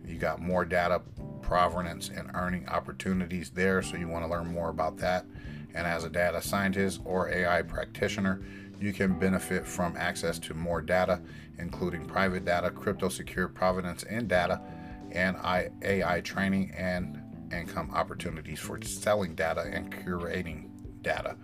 You 0.06 0.16
got 0.16 0.40
more 0.40 0.64
data 0.64 1.02
provenance 1.42 2.08
and 2.08 2.30
earning 2.32 2.66
opportunities 2.66 3.50
there, 3.50 3.82
so 3.82 3.98
you 3.98 4.08
want 4.08 4.24
to 4.24 4.30
learn 4.30 4.46
more 4.46 4.70
about 4.70 4.96
that. 4.98 5.26
And 5.74 5.86
as 5.86 6.04
a 6.04 6.08
data 6.08 6.40
scientist 6.40 7.02
or 7.04 7.28
AI 7.28 7.60
practitioner, 7.60 8.40
you 8.80 8.94
can 8.94 9.18
benefit 9.18 9.66
from 9.66 9.94
access 9.98 10.38
to 10.38 10.54
more 10.54 10.80
data, 10.80 11.20
including 11.58 12.06
private 12.06 12.46
data, 12.46 12.70
crypto 12.70 13.10
secure 13.10 13.48
provenance 13.48 14.02
in 14.04 14.26
data, 14.26 14.62
and 15.10 15.36
AI 15.82 16.22
training 16.22 16.72
and 16.74 17.21
income 17.52 17.90
opportunities 17.92 18.58
for 18.58 18.80
selling 18.82 19.34
data 19.34 19.62
and 19.72 19.92
curating 19.92 20.70
data. 21.02 21.36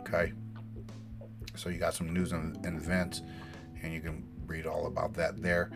Okay. 0.00 0.32
So 1.54 1.68
you 1.68 1.78
got 1.78 1.94
some 1.94 2.12
news 2.12 2.32
and 2.32 2.64
events, 2.66 3.22
and 3.82 3.92
you 3.92 4.00
can 4.00 4.26
read 4.46 4.66
all 4.66 4.86
about 4.86 5.14
that 5.14 5.42
there. 5.42 5.70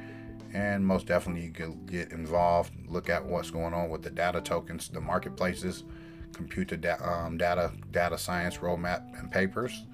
And 0.52 0.84
most 0.84 1.06
definitely, 1.06 1.44
you 1.44 1.52
can 1.52 1.86
get 1.86 2.10
involved, 2.10 2.72
look 2.86 3.08
at 3.08 3.24
what's 3.24 3.50
going 3.50 3.72
on 3.72 3.88
with 3.88 4.02
the 4.02 4.10
data 4.10 4.40
tokens, 4.40 4.88
the 4.88 5.00
marketplaces, 5.00 5.84
computer 6.32 6.76
da- 6.76 7.02
um, 7.02 7.38
data, 7.38 7.72
data 7.92 8.18
science 8.18 8.58
roadmap, 8.58 9.18
and 9.18 9.30
papers. 9.30 9.84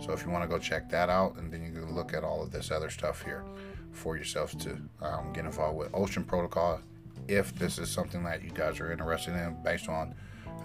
So 0.00 0.12
if 0.12 0.24
you 0.24 0.30
want 0.30 0.44
to 0.44 0.48
go 0.48 0.58
check 0.58 0.88
that 0.90 1.08
out, 1.08 1.36
and 1.36 1.52
then 1.52 1.62
you 1.62 1.72
can 1.72 1.94
look 1.94 2.14
at 2.14 2.24
all 2.24 2.42
of 2.42 2.50
this 2.50 2.70
other 2.70 2.90
stuff 2.90 3.22
here 3.22 3.44
for 3.90 4.16
yourself 4.16 4.56
to 4.58 4.78
um, 5.00 5.32
get 5.32 5.44
involved 5.44 5.78
with 5.78 5.90
Ocean 5.94 6.24
Protocol 6.24 6.80
if 7.28 7.54
this 7.54 7.78
is 7.78 7.90
something 7.90 8.22
that 8.24 8.42
you 8.42 8.50
guys 8.50 8.80
are 8.80 8.92
interested 8.92 9.34
in 9.34 9.56
based 9.62 9.88
on 9.88 10.14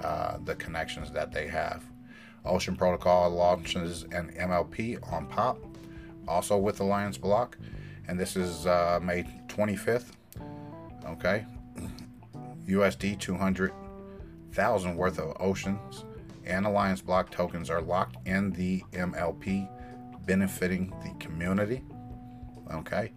uh, 0.03 0.37
the 0.43 0.55
connections 0.55 1.11
that 1.11 1.31
they 1.31 1.47
have. 1.47 1.83
Ocean 2.45 2.75
Protocol 2.75 3.29
launches 3.31 4.03
an 4.11 4.31
MLP 4.37 4.99
on 5.11 5.27
POP, 5.27 5.59
also 6.27 6.57
with 6.57 6.79
Alliance 6.79 7.17
Block, 7.17 7.57
and 8.07 8.19
this 8.19 8.35
is 8.35 8.65
uh, 8.65 8.99
May 9.01 9.23
25th. 9.47 10.11
Okay, 11.05 11.45
USD 12.67 13.19
200,000 13.19 14.95
worth 14.95 15.19
of 15.19 15.35
Oceans 15.39 16.03
and 16.45 16.65
Alliance 16.65 17.01
Block 17.01 17.29
tokens 17.29 17.69
are 17.69 17.81
locked 17.81 18.17
in 18.25 18.51
the 18.51 18.81
MLP, 18.93 19.69
benefiting 20.25 20.93
the 21.03 21.13
community. 21.23 21.83
Okay, 22.73 23.11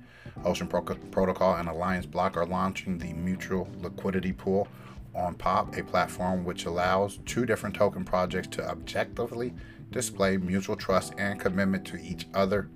Ocean 0.44 0.66
Pro- 0.66 0.83
Protocol 0.83 1.57
and 1.57 1.68
Alliance 1.68 2.07
Block 2.07 2.37
are 2.37 2.46
launching 2.46 2.98
the 2.98 3.12
mutual 3.12 3.68
liquidity 3.79 4.33
pool 4.33 4.68
on 5.14 5.35
POP, 5.35 5.76
a 5.76 5.83
platform 5.83 6.44
which 6.44 6.66
allows 6.66 7.18
two 7.26 7.44
different 7.44 7.74
token 7.74 8.05
projects 8.05 8.48
to 8.48 8.68
objectively 8.68 9.53
display 9.90 10.37
mutual 10.37 10.76
trust 10.76 11.14
and 11.18 11.40
commitment 11.40 11.85
to 11.85 12.00
each 12.00 12.26
other 12.35 12.68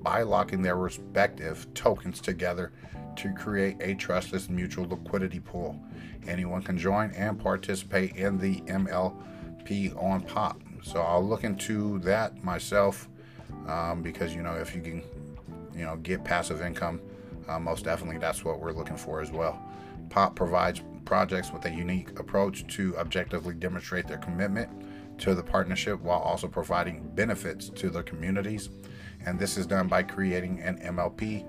by 0.00 0.22
locking 0.22 0.62
their 0.62 0.76
respective 0.76 1.66
tokens 1.74 2.20
together 2.20 2.72
to 3.16 3.32
create 3.32 3.76
a 3.80 3.94
trustless 3.94 4.48
mutual 4.48 4.86
liquidity 4.86 5.40
pool. 5.40 5.78
Anyone 6.26 6.62
can 6.62 6.76
join 6.76 7.10
and 7.12 7.38
participate 7.38 8.14
in 8.16 8.38
the 8.38 8.60
MLP 8.62 9.96
on 10.02 10.22
POP. 10.22 10.60
So 10.82 11.00
I'll 11.00 11.26
look 11.26 11.44
into 11.44 11.98
that 12.00 12.44
myself 12.44 13.08
um, 13.66 14.02
because 14.02 14.34
you 14.34 14.42
know 14.42 14.54
if 14.54 14.74
you 14.74 14.82
can, 14.82 15.02
you 15.76 15.84
know, 15.84 15.96
get 15.96 16.24
passive 16.24 16.62
income, 16.62 17.00
uh, 17.48 17.58
most 17.58 17.84
definitely 17.84 18.18
that's 18.18 18.44
what 18.44 18.60
we're 18.60 18.72
looking 18.72 18.96
for 18.96 19.20
as 19.20 19.30
well. 19.30 19.60
POP 20.08 20.34
provides 20.34 20.82
projects 21.04 21.52
with 21.52 21.64
a 21.66 21.70
unique 21.70 22.18
approach 22.18 22.66
to 22.74 22.96
objectively 22.98 23.54
demonstrate 23.54 24.06
their 24.06 24.18
commitment 24.18 24.68
to 25.18 25.34
the 25.34 25.42
partnership 25.42 26.00
while 26.00 26.18
also 26.18 26.48
providing 26.48 27.08
benefits 27.14 27.68
to 27.70 27.90
their 27.90 28.02
communities. 28.02 28.68
And 29.24 29.38
this 29.38 29.56
is 29.56 29.66
done 29.66 29.88
by 29.88 30.02
creating 30.02 30.60
an 30.60 30.78
MLP 30.78 31.48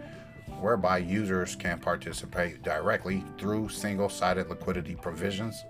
whereby 0.62 0.98
users 1.00 1.56
can 1.56 1.80
participate 1.80 2.64
directly 2.64 3.24
through 3.38 3.70
single 3.70 4.10
sided 4.10 4.50
liquidity 4.50 4.96
provisions 4.96 5.64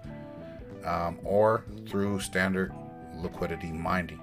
um, 0.86 1.20
or 1.24 1.66
through 1.88 2.20
standard 2.20 2.74
liquidity 3.16 3.72
mining. 3.72 4.20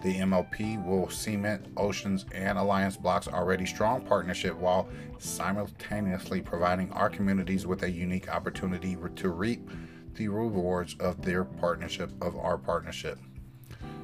The 0.00 0.14
MLP 0.20 0.84
will 0.84 1.10
cement 1.10 1.66
Oceans 1.76 2.24
and 2.32 2.56
Alliance 2.56 2.96
Block's 2.96 3.26
already 3.26 3.66
strong 3.66 4.00
partnership 4.02 4.56
while 4.56 4.88
simultaneously 5.18 6.40
providing 6.40 6.92
our 6.92 7.10
communities 7.10 7.66
with 7.66 7.82
a 7.82 7.90
unique 7.90 8.32
opportunity 8.32 8.96
to 9.16 9.28
reap 9.30 9.68
the 10.14 10.28
rewards 10.28 10.94
of 11.00 11.22
their 11.22 11.44
partnership, 11.44 12.12
of 12.22 12.36
our 12.36 12.56
partnership. 12.56 13.18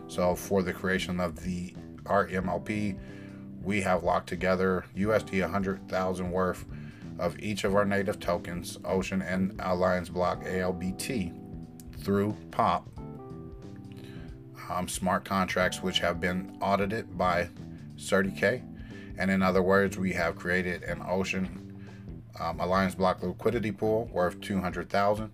So, 0.08 0.34
for 0.34 0.62
the 0.62 0.72
creation 0.72 1.20
of 1.20 1.42
the 1.44 1.74
our 2.06 2.26
MLP, 2.28 2.98
we 3.62 3.80
have 3.82 4.02
locked 4.02 4.28
together 4.28 4.84
USD 4.96 5.40
100,000 5.40 6.30
worth 6.30 6.64
of 7.18 7.38
each 7.38 7.64
of 7.64 7.74
our 7.74 7.84
native 7.84 8.18
tokens, 8.18 8.78
Ocean 8.84 9.22
and 9.22 9.54
Alliance 9.60 10.08
Block 10.08 10.44
ALBT, 10.44 11.32
through 11.98 12.36
POP 12.50 12.93
um, 14.68 14.88
smart 14.88 15.24
contracts 15.24 15.82
which 15.82 15.98
have 16.00 16.20
been 16.20 16.56
audited 16.60 17.16
by 17.16 17.48
CertiK. 17.96 18.62
And 19.16 19.30
in 19.30 19.42
other 19.42 19.62
words, 19.62 19.96
we 19.96 20.12
have 20.12 20.36
created 20.36 20.82
an 20.82 21.02
ocean 21.06 21.64
um, 22.40 22.60
Alliance 22.60 22.94
Block 22.94 23.22
liquidity 23.22 23.70
pool 23.70 24.08
worth 24.12 24.40
200,000 24.40 25.30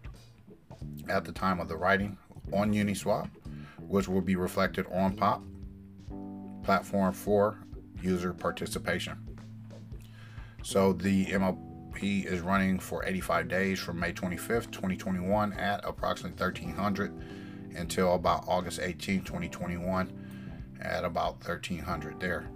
at 1.08 1.24
the 1.24 1.32
time 1.32 1.60
of 1.60 1.68
the 1.68 1.76
writing 1.76 2.18
on 2.52 2.72
Uniswap, 2.72 3.30
which 3.78 4.08
will 4.08 4.20
be 4.20 4.36
reflected 4.36 4.86
on 4.92 5.16
POP 5.16 5.42
platform 6.62 7.12
for 7.12 7.58
user 8.02 8.32
participation. 8.32 9.16
So 10.62 10.92
the 10.92 11.26
MLP 11.26 12.26
is 12.26 12.40
running 12.40 12.78
for 12.78 13.04
85 13.04 13.48
days 13.48 13.78
from 13.78 13.98
May 13.98 14.12
25th, 14.12 14.70
2021 14.70 15.54
at 15.54 15.80
approximately 15.84 16.42
1300 16.42 17.39
until 17.76 18.14
about 18.14 18.44
August 18.46 18.80
18, 18.80 19.22
2021 19.22 20.12
at 20.80 21.04
about 21.04 21.34
1300 21.44 22.20
there. 22.20 22.48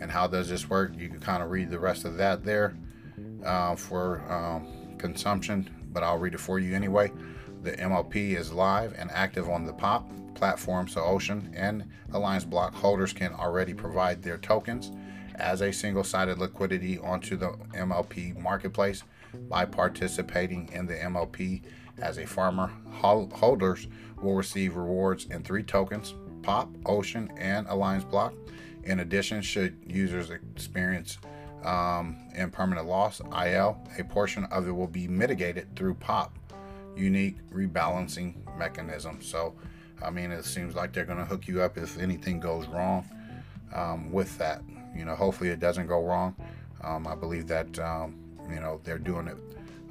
And 0.00 0.10
how 0.10 0.26
does 0.26 0.48
this 0.48 0.68
work? 0.68 0.92
You 0.96 1.08
can 1.08 1.20
kind 1.20 1.42
of 1.42 1.50
read 1.50 1.70
the 1.70 1.78
rest 1.78 2.04
of 2.04 2.16
that 2.16 2.44
there 2.44 2.76
uh, 3.44 3.74
for 3.74 4.20
um, 4.30 4.96
consumption, 4.98 5.68
but 5.92 6.02
I'll 6.02 6.18
read 6.18 6.34
it 6.34 6.40
for 6.40 6.58
you 6.58 6.74
anyway. 6.74 7.10
The 7.62 7.72
MLP 7.72 8.36
is 8.36 8.52
live 8.52 8.94
and 8.96 9.10
active 9.10 9.48
on 9.48 9.64
the 9.64 9.72
POP 9.72 10.08
platform, 10.34 10.86
so 10.86 11.02
Ocean 11.02 11.52
and 11.56 11.84
Alliance 12.12 12.44
Block 12.44 12.74
holders 12.74 13.12
can 13.12 13.32
already 13.34 13.74
provide 13.74 14.22
their 14.22 14.38
tokens 14.38 14.92
as 15.34 15.60
a 15.60 15.72
single 15.72 16.04
sided 16.04 16.38
liquidity 16.38 16.98
onto 16.98 17.36
the 17.36 17.50
MLP 17.74 18.36
marketplace 18.40 19.02
by 19.48 19.64
participating 19.64 20.68
in 20.72 20.86
the 20.86 20.94
MLP 20.94 21.62
as 22.00 22.18
a 22.18 22.26
farmer. 22.26 22.70
Holders 22.92 23.86
will 24.20 24.34
receive 24.34 24.76
rewards 24.76 25.26
in 25.26 25.42
three 25.42 25.62
tokens 25.62 26.14
POP, 26.42 26.70
Ocean, 26.86 27.30
and 27.36 27.66
Alliance 27.68 28.04
Block. 28.04 28.32
In 28.84 29.00
addition, 29.00 29.42
should 29.42 29.76
users 29.86 30.30
experience 30.30 31.18
um, 31.64 32.16
impermanent 32.34 32.86
loss, 32.86 33.20
IL, 33.20 33.78
a 33.98 34.04
portion 34.04 34.44
of 34.46 34.68
it 34.68 34.72
will 34.72 34.86
be 34.86 35.08
mitigated 35.08 35.74
through 35.76 35.94
POP, 35.94 36.38
unique 36.96 37.36
rebalancing 37.50 38.34
mechanism. 38.56 39.20
So, 39.20 39.54
I 40.02 40.10
mean, 40.10 40.30
it 40.30 40.44
seems 40.44 40.74
like 40.74 40.92
they're 40.92 41.04
going 41.04 41.18
to 41.18 41.24
hook 41.24 41.48
you 41.48 41.62
up 41.62 41.76
if 41.76 41.98
anything 41.98 42.40
goes 42.40 42.66
wrong 42.68 43.04
um, 43.74 44.10
with 44.12 44.36
that. 44.38 44.62
You 44.96 45.04
know, 45.04 45.14
hopefully 45.14 45.50
it 45.50 45.60
doesn't 45.60 45.86
go 45.86 46.04
wrong. 46.04 46.34
Um, 46.82 47.06
I 47.06 47.14
believe 47.14 47.46
that, 47.48 47.78
um, 47.78 48.16
you 48.48 48.60
know, 48.60 48.80
they're 48.84 48.98
doing 48.98 49.26
it 49.26 49.36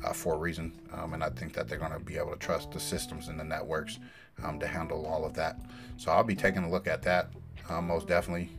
uh, 0.03 0.13
for 0.13 0.35
a 0.35 0.37
reason. 0.37 0.71
Um, 0.93 1.13
and 1.13 1.23
I 1.23 1.29
think 1.29 1.53
that 1.53 1.67
they're 1.67 1.79
going 1.79 1.91
to 1.91 1.99
be 1.99 2.17
able 2.17 2.31
to 2.31 2.37
trust 2.37 2.71
the 2.71 2.79
systems 2.79 3.27
and 3.27 3.39
the 3.39 3.43
networks 3.43 3.99
um, 4.43 4.59
to 4.59 4.67
handle 4.67 5.05
all 5.05 5.25
of 5.25 5.33
that. 5.33 5.59
So 5.97 6.11
I'll 6.11 6.23
be 6.23 6.35
taking 6.35 6.63
a 6.63 6.69
look 6.69 6.87
at 6.87 7.01
that 7.03 7.31
uh, 7.69 7.81
most 7.81 8.07
definitely 8.07 8.49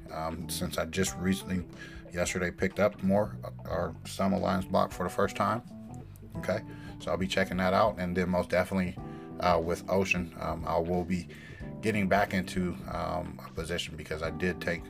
since 0.48 0.77
I 0.77 0.85
just 0.85 1.16
recently 1.16 1.64
yesterday 2.12 2.51
picked 2.51 2.81
up 2.81 3.03
more 3.03 3.37
or 3.64 3.94
some 4.07 4.33
Alliance 4.33 4.64
block 4.64 4.92
for 4.92 5.05
the 5.05 5.11
first 5.11 5.37
time. 5.37 5.62
Okay, 6.38 6.61
so 7.01 7.11
I'll 7.11 7.16
be 7.16 7.27
checking 7.27 7.57
that 7.57 7.74
out, 7.74 7.96
and 7.98 8.16
then 8.16 8.29
most 8.29 8.51
definitely 8.51 8.96
uh, 9.40 9.61
with 9.62 9.88
Ocean, 9.88 10.35
um, 10.40 10.64
I 10.66 10.79
will 10.79 11.05
be 11.05 11.29
getting 11.83 12.09
back 12.09 12.35
into 12.35 12.77
um, 12.92 13.40
a 13.44 13.51
position 13.55 13.96
because 13.96 14.22
I 14.22 14.31
did 14.31 14.61
take 14.61 14.83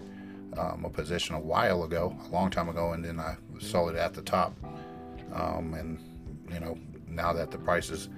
um, 0.56 0.84
a 0.84 0.90
position 0.90 1.34
a 1.34 1.40
while 1.40 1.84
ago, 1.84 2.16
a 2.28 2.32
long 2.32 2.50
time 2.50 2.68
ago, 2.68 2.92
and 2.92 3.04
then 3.04 3.20
I 3.20 3.36
sold 3.60 3.90
it 3.90 3.96
at 3.96 4.14
the 4.14 4.22
top. 4.22 4.56
Um, 5.32 5.74
and 5.74 5.98
you 6.52 6.60
know, 6.60 6.78
now 7.08 7.32
that 7.32 7.50
the 7.50 7.58
price 7.58 7.90
is 7.90 8.08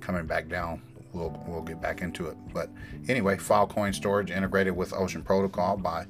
coming 0.00 0.26
back 0.26 0.48
down, 0.48 0.82
we'll 1.12 1.42
we'll 1.46 1.62
get 1.62 1.80
back 1.80 2.02
into 2.02 2.26
it. 2.26 2.36
But 2.52 2.70
anyway, 3.08 3.36
Filecoin 3.36 3.94
storage 3.94 4.30
integrated 4.30 4.76
with 4.76 4.92
Ocean 4.92 5.22
Protocol 5.22 5.76
by 5.76 6.06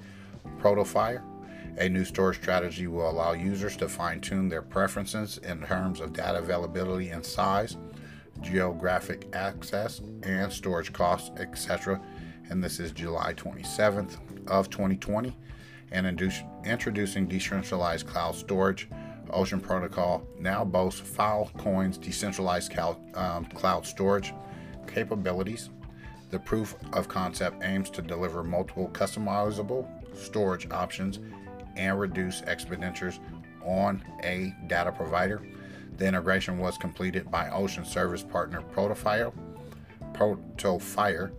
Protofire. 0.59 1.23
A 1.79 1.89
new 1.89 2.05
storage 2.05 2.39
strategy 2.39 2.87
will 2.87 3.11
allow 3.11 3.33
users 3.33 3.77
to 3.77 3.89
fine 3.89 4.21
tune 4.21 4.49
their 4.49 4.63
preferences 4.63 5.39
in 5.39 5.63
terms 5.63 6.01
of 6.01 6.15
data 6.15 6.39
availability 6.39 7.11
and 7.11 7.25
size, 7.25 7.77
geographic 8.41 9.27
access, 9.35 10.01
and 10.23 10.51
storage 10.51 10.93
costs, 10.93 11.31
etc. 11.39 12.01
And 12.49 12.65
this 12.65 12.81
is 12.81 12.93
July 12.93 13.35
27th 13.35 14.17
of 14.49 14.71
2020. 14.71 15.37
And 15.93 16.07
introducing 16.65 17.27
decentralized 17.29 18.07
cloud 18.07 18.35
storage. 18.35 18.89
Ocean 19.31 19.61
Protocol 19.61 20.27
now 20.39 20.65
boasts 20.65 21.01
Filecoin's 21.01 21.99
decentralized 21.99 22.73
cloud, 22.73 22.97
um, 23.17 23.47
cloud 23.47 23.87
storage 23.87 24.33
capabilities. 24.87 25.71
The 26.31 26.39
proof 26.39 26.75
of 26.93 27.09
concept 27.09 27.63
aims 27.63 27.91
to 27.91 28.03
deliver 28.03 28.43
multiple 28.43 28.89
customizable 28.93 29.87
storage 30.17 30.69
options 30.71 31.21
and 31.77 31.99
reduce 31.99 32.41
expenditures 32.43 33.21
on 33.65 34.03
a 34.23 34.55
data 34.67 34.93
provider. 34.93 35.43
The 35.99 36.07
integration 36.07 36.59
was 36.59 36.77
completed 36.77 37.31
by 37.31 37.51
Ocean 37.51 37.85
Service 37.85 38.23
partner 38.23 38.63
Protofire, 38.75 39.33
Protofire, 40.13 41.33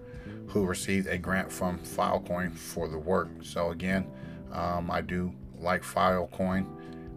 who 0.48 0.66
received 0.66 1.08
a 1.08 1.18
grant 1.18 1.52
from 1.52 1.80
Filecoin 1.80 2.56
for 2.56 2.88
the 2.88 2.98
work. 2.98 3.30
So 3.44 3.72
again, 3.72 4.08
um, 4.52 4.90
I 4.90 5.02
do 5.02 5.34
like 5.60 5.84
Filecoin. 5.84 6.66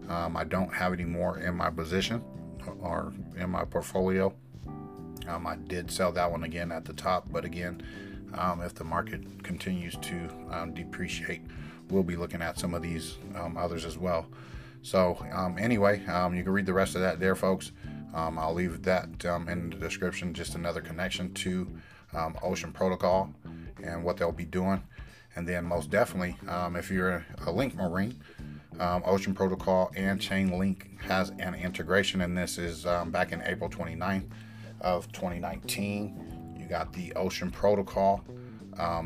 Um, 0.09 0.35
I 0.35 0.43
don't 0.43 0.73
have 0.73 0.93
any 0.93 1.05
more 1.05 1.39
in 1.39 1.55
my 1.55 1.69
position 1.69 2.23
or 2.79 3.13
in 3.37 3.49
my 3.49 3.63
portfolio. 3.65 4.33
Um, 5.27 5.47
I 5.47 5.55
did 5.55 5.91
sell 5.91 6.11
that 6.13 6.29
one 6.29 6.43
again 6.43 6.71
at 6.71 6.85
the 6.85 6.93
top, 6.93 7.31
but 7.31 7.45
again, 7.45 7.81
um, 8.33 8.61
if 8.61 8.73
the 8.73 8.83
market 8.83 9.43
continues 9.43 9.95
to 9.97 10.29
um, 10.49 10.73
depreciate, 10.73 11.41
we'll 11.89 12.03
be 12.03 12.15
looking 12.15 12.41
at 12.41 12.57
some 12.57 12.73
of 12.73 12.81
these 12.81 13.17
um, 13.35 13.57
others 13.57 13.85
as 13.85 13.97
well. 13.97 14.25
So, 14.81 15.23
um, 15.31 15.57
anyway, 15.59 16.05
um, 16.07 16.33
you 16.33 16.43
can 16.43 16.53
read 16.53 16.65
the 16.65 16.73
rest 16.73 16.95
of 16.95 17.01
that 17.01 17.19
there, 17.19 17.35
folks. 17.35 17.71
I'll 18.13 18.53
leave 18.53 18.83
that 18.83 19.05
in 19.23 19.69
the 19.69 19.77
description, 19.77 20.33
just 20.33 20.55
another 20.55 20.81
connection 20.81 21.33
to 21.35 21.67
Ocean 22.41 22.73
Protocol 22.73 23.33
and 23.83 24.03
what 24.03 24.17
they'll 24.17 24.31
be 24.31 24.45
doing. 24.45 24.83
And 25.35 25.47
then, 25.47 25.63
most 25.65 25.89
definitely, 25.89 26.35
if 26.75 26.91
you're 26.91 27.25
a 27.45 27.51
Link 27.51 27.75
Marine, 27.75 28.19
Ocean 28.79 29.33
Protocol 29.33 29.91
and 29.95 30.19
Chainlink 30.19 30.99
has 31.01 31.29
an 31.39 31.55
integration, 31.55 32.21
and 32.21 32.37
this 32.37 32.57
is 32.57 32.83
back 33.07 33.31
in 33.31 33.41
April 33.43 33.69
29th 33.69 34.29
of 34.79 35.11
2019. 35.11 36.55
You 36.57 36.65
got 36.65 36.93
the 36.93 37.13
Ocean 37.13 37.51
Protocol 37.51 38.23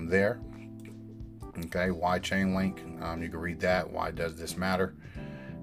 there 0.07 0.39
Okay, 1.57 1.89
why 1.91 2.19
Chainlink? 2.19 3.01
Um, 3.01 3.23
you 3.23 3.29
can 3.29 3.39
read 3.39 3.61
that. 3.61 3.89
Why 3.89 4.11
does 4.11 4.35
this 4.35 4.57
matter? 4.57 4.93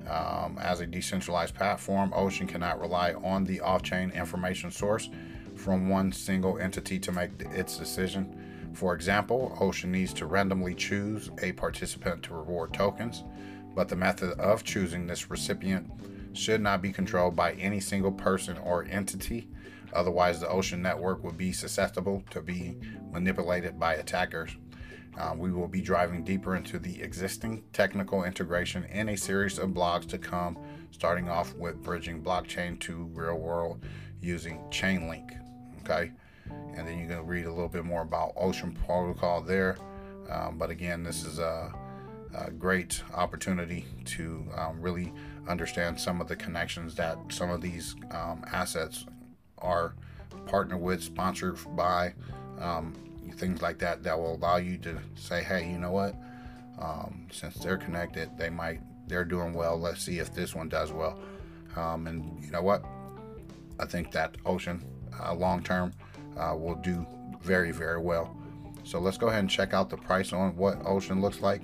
Um, 0.09 0.59
as 0.59 0.81
a 0.81 0.87
decentralized 0.87 1.55
platform, 1.55 2.13
Ocean 2.15 2.47
cannot 2.47 2.81
rely 2.81 3.13
on 3.13 3.45
the 3.45 3.61
off 3.61 3.83
chain 3.83 4.11
information 4.11 4.71
source 4.71 5.11
from 5.55 5.89
one 5.91 6.11
single 6.11 6.59
entity 6.59 6.99
to 6.99 7.13
make 7.13 7.31
its 7.53 7.77
decision. 7.77 8.71
For 8.73 8.95
example, 8.95 9.57
Ocean 9.61 9.93
needs 9.93 10.15
to 10.15 10.27
randomly 10.27 10.75
choose 10.75 11.31
a 11.43 11.53
participant 11.53 12.23
to 12.25 12.35
reward 12.35 12.73
tokens, 12.73 13.23
but 13.75 13.89
the 13.89 13.97
method 13.97 14.39
of 14.39 14.65
choosing 14.65 15.07
this 15.07 15.31
recipient 15.31 15.91
should 16.33 16.61
not 16.61 16.83
be 16.83 16.93
controlled 16.93 17.37
by 17.37 17.53
any 17.53 17.81
single 17.81 18.13
person 18.13 18.57
or 18.59 18.85
entity. 18.85 19.49
Otherwise, 19.93 20.41
the 20.41 20.49
Ocean 20.49 20.81
network 20.81 21.23
would 21.23 21.37
be 21.37 21.53
susceptible 21.53 22.23
to 22.31 22.41
be 22.41 22.77
manipulated 23.13 23.79
by 23.79 23.95
attackers. 23.95 24.57
Uh, 25.19 25.35
we 25.37 25.53
will 25.53 25.69
be 25.69 25.83
driving 25.83 26.25
deeper 26.25 26.57
into 26.57 26.79
the 26.79 27.03
existing 27.03 27.63
technical 27.75 28.25
integration 28.25 28.85
in 28.85 29.11
a 29.11 29.17
series 29.17 29.59
of 29.59 29.71
blogs 29.71 30.09
to 30.09 30.17
come, 30.17 30.57
starting 30.91 31.29
off 31.29 31.55
with 31.55 31.83
bridging 31.83 32.23
blockchain 32.23 32.79
to 32.81 33.05
real 33.13 33.37
world 33.37 33.85
using 34.23 34.59
Chainlink. 34.71 35.39
Okay, 35.81 36.13
and 36.75 36.89
then 36.89 36.99
you're 36.99 37.09
going 37.09 37.21
to 37.21 37.27
read 37.27 37.45
a 37.45 37.53
little 37.53 37.69
bit 37.69 37.85
more 37.85 38.03
about 38.03 38.33
Ocean 38.37 38.73
Protocol 38.87 39.43
there. 39.43 39.77
Um, 40.31 40.57
but 40.57 40.71
again, 40.71 41.03
this 41.03 41.25
is 41.25 41.39
a, 41.39 41.75
a 42.35 42.51
great 42.51 43.03
opportunity 43.15 43.85
to 44.05 44.45
um, 44.57 44.81
really 44.81 45.13
understand 45.49 45.99
some 45.99 46.21
of 46.21 46.29
the 46.29 46.37
connections 46.37 46.95
that 46.95 47.19
some 47.29 47.51
of 47.51 47.61
these 47.61 47.95
um, 48.11 48.45
assets 48.53 49.07
are 49.59 49.95
partnered 50.47 50.81
with, 50.81 51.03
sponsored 51.03 51.59
by. 51.77 52.15
Um, 52.59 52.95
things 53.37 53.63
like 53.63 53.79
that 53.79 54.03
that 54.03 54.19
will 54.19 54.35
allow 54.35 54.57
you 54.57 54.79
to 54.79 54.99
say, 55.15 55.43
hey, 55.43 55.69
you 55.71 55.79
know 55.79 55.91
what? 55.91 56.15
Um, 56.79 57.27
since 57.31 57.57
they're 57.57 57.77
connected, 57.77 58.37
they 58.37 58.51
might 58.51 58.81
they're 59.09 59.25
doing 59.25 59.53
well. 59.53 59.79
Let's 59.79 60.03
see 60.03 60.19
if 60.19 60.33
this 60.33 60.55
one 60.55 60.69
does 60.69 60.93
well. 60.93 61.19
Um, 61.77 62.07
and 62.07 62.43
you 62.43 62.51
know 62.51 62.63
what? 62.63 62.85
I 63.79 63.87
think 63.87 64.13
that 64.13 64.37
Ocean 64.47 64.85
uh, 65.21 65.35
long 65.35 65.63
term 65.63 65.93
uh, 66.37 66.55
will 66.57 66.77
do 66.77 67.07
very 67.41 67.73
very 67.73 68.01
well. 68.01 68.37
So 68.85 68.99
let's 68.99 69.19
go 69.19 69.29
ahead 69.29 69.41
and 69.41 69.51
check 69.51 69.75
out 69.75 69.91
the 69.91 69.97
price 69.97 70.33
on 70.33 70.57
what 70.57 70.79
Ocean 70.85 71.21
looks 71.21 71.41
like. 71.41 71.63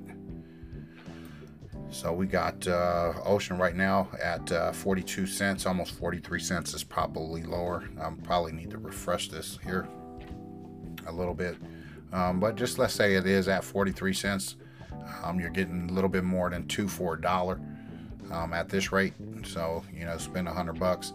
So 1.90 2.12
we 2.12 2.26
got 2.26 2.66
uh, 2.66 3.14
Ocean 3.24 3.56
right 3.56 3.74
now 3.74 4.08
at 4.22 4.52
uh, 4.52 4.72
42 4.72 5.26
cents, 5.26 5.64
almost 5.64 5.94
43 5.94 6.38
cents 6.38 6.74
is 6.74 6.84
probably 6.84 7.42
lower. 7.42 7.88
I 7.98 8.04
um, 8.04 8.18
probably 8.18 8.52
need 8.52 8.70
to 8.70 8.78
refresh 8.78 9.28
this 9.28 9.58
here 9.64 9.88
a 11.06 11.12
little 11.12 11.34
bit. 11.34 11.56
Um, 12.12 12.40
but 12.40 12.56
just 12.56 12.78
let's 12.78 12.92
say 12.92 13.14
it 13.14 13.26
is 13.26 13.48
at 13.48 13.64
43 13.64 14.12
cents. 14.12 14.56
Um, 15.22 15.40
you're 15.40 15.50
getting 15.50 15.88
a 15.88 15.92
little 15.92 16.10
bit 16.10 16.24
more 16.24 16.50
than 16.50 16.66
two 16.68 16.88
for 16.88 17.14
a 17.14 17.20
dollar 17.20 17.58
um, 18.30 18.52
at 18.52 18.68
this 18.68 18.92
rate. 18.92 19.14
So, 19.44 19.82
you 19.92 20.04
know, 20.04 20.18
spend 20.18 20.46
a 20.46 20.52
hundred 20.52 20.78
bucks. 20.78 21.14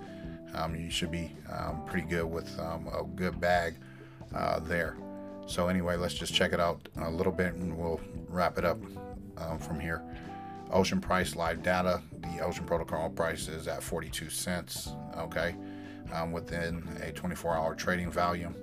Um, 0.55 0.75
you 0.75 0.89
should 0.89 1.11
be 1.11 1.31
um, 1.51 1.83
pretty 1.85 2.07
good 2.07 2.25
with 2.25 2.49
a 2.59 3.05
good 3.15 3.39
bag 3.39 3.75
uh, 4.33 4.59
there. 4.59 4.97
So 5.45 5.67
anyway, 5.67 5.97
let's 5.97 6.15
just 6.15 6.33
check 6.33 6.51
it 6.51 6.59
out 6.59 6.89
a 6.97 7.09
little 7.09 7.31
bit 7.31 7.53
and 7.53 7.77
we'll 7.77 8.01
wrap 8.27 8.57
it 8.57 8.65
up 8.65 8.79
from 9.59 9.79
here. 9.79 10.01
Ocean 10.73 10.99
price 10.99 11.35
live 11.35 11.61
data. 11.61 12.01
The 12.21 12.39
Ocean 12.39 12.65
Protocol 12.65 13.09
price 13.09 13.47
is 13.47 13.67
at 13.67 13.83
42 13.83 14.29
cents. 14.29 14.89
Okay, 15.17 15.55
um, 16.11 16.31
within 16.31 16.83
a 17.01 17.11
24-hour 17.11 17.75
trading 17.75 18.11
volume 18.11 18.55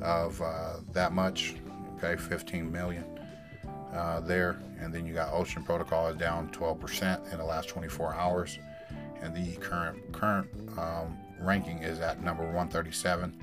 of 0.00 0.40
uh, 0.40 0.76
that 0.92 1.12
much. 1.12 1.56
Okay, 1.96 2.16
15 2.16 2.70
million 2.70 3.04
uh, 3.92 4.20
there, 4.20 4.60
and 4.78 4.94
then 4.94 5.04
you 5.04 5.14
got 5.14 5.32
Ocean 5.32 5.64
Protocol 5.64 6.06
is 6.08 6.16
down 6.16 6.48
12% 6.50 7.32
in 7.32 7.38
the 7.38 7.44
last 7.44 7.68
24 7.68 8.14
hours, 8.14 8.58
and 9.20 9.34
the 9.34 9.56
current 9.56 10.12
current 10.12 10.48
um, 10.78 11.18
ranking 11.40 11.78
is 11.78 11.98
at 11.98 12.22
number 12.22 12.44
137 12.44 13.36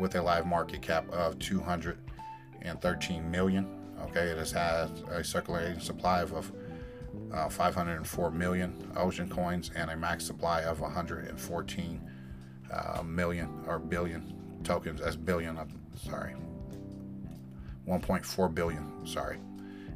with 0.00 0.16
a 0.16 0.22
live 0.22 0.46
market 0.46 0.82
cap 0.82 1.08
of 1.10 1.38
213 1.38 3.30
million. 3.30 3.68
Okay, 4.00 4.30
it 4.30 4.36
has 4.36 4.50
had 4.50 4.90
a 5.10 5.22
circulating 5.22 5.78
supply 5.78 6.22
of 6.22 6.50
uh, 7.32 7.48
504 7.48 8.30
million 8.30 8.92
ocean 8.96 9.28
coins 9.28 9.70
and 9.74 9.90
a 9.90 9.96
max 9.96 10.24
supply 10.24 10.62
of 10.62 10.80
114 10.80 12.10
uh, 12.72 13.02
million 13.02 13.64
or 13.66 13.78
billion 13.78 14.34
tokens 14.64 15.00
as 15.00 15.16
billion. 15.16 15.58
I'm 15.58 15.68
sorry, 15.96 16.34
1.4 17.86 18.54
billion. 18.54 19.06
Sorry. 19.06 19.38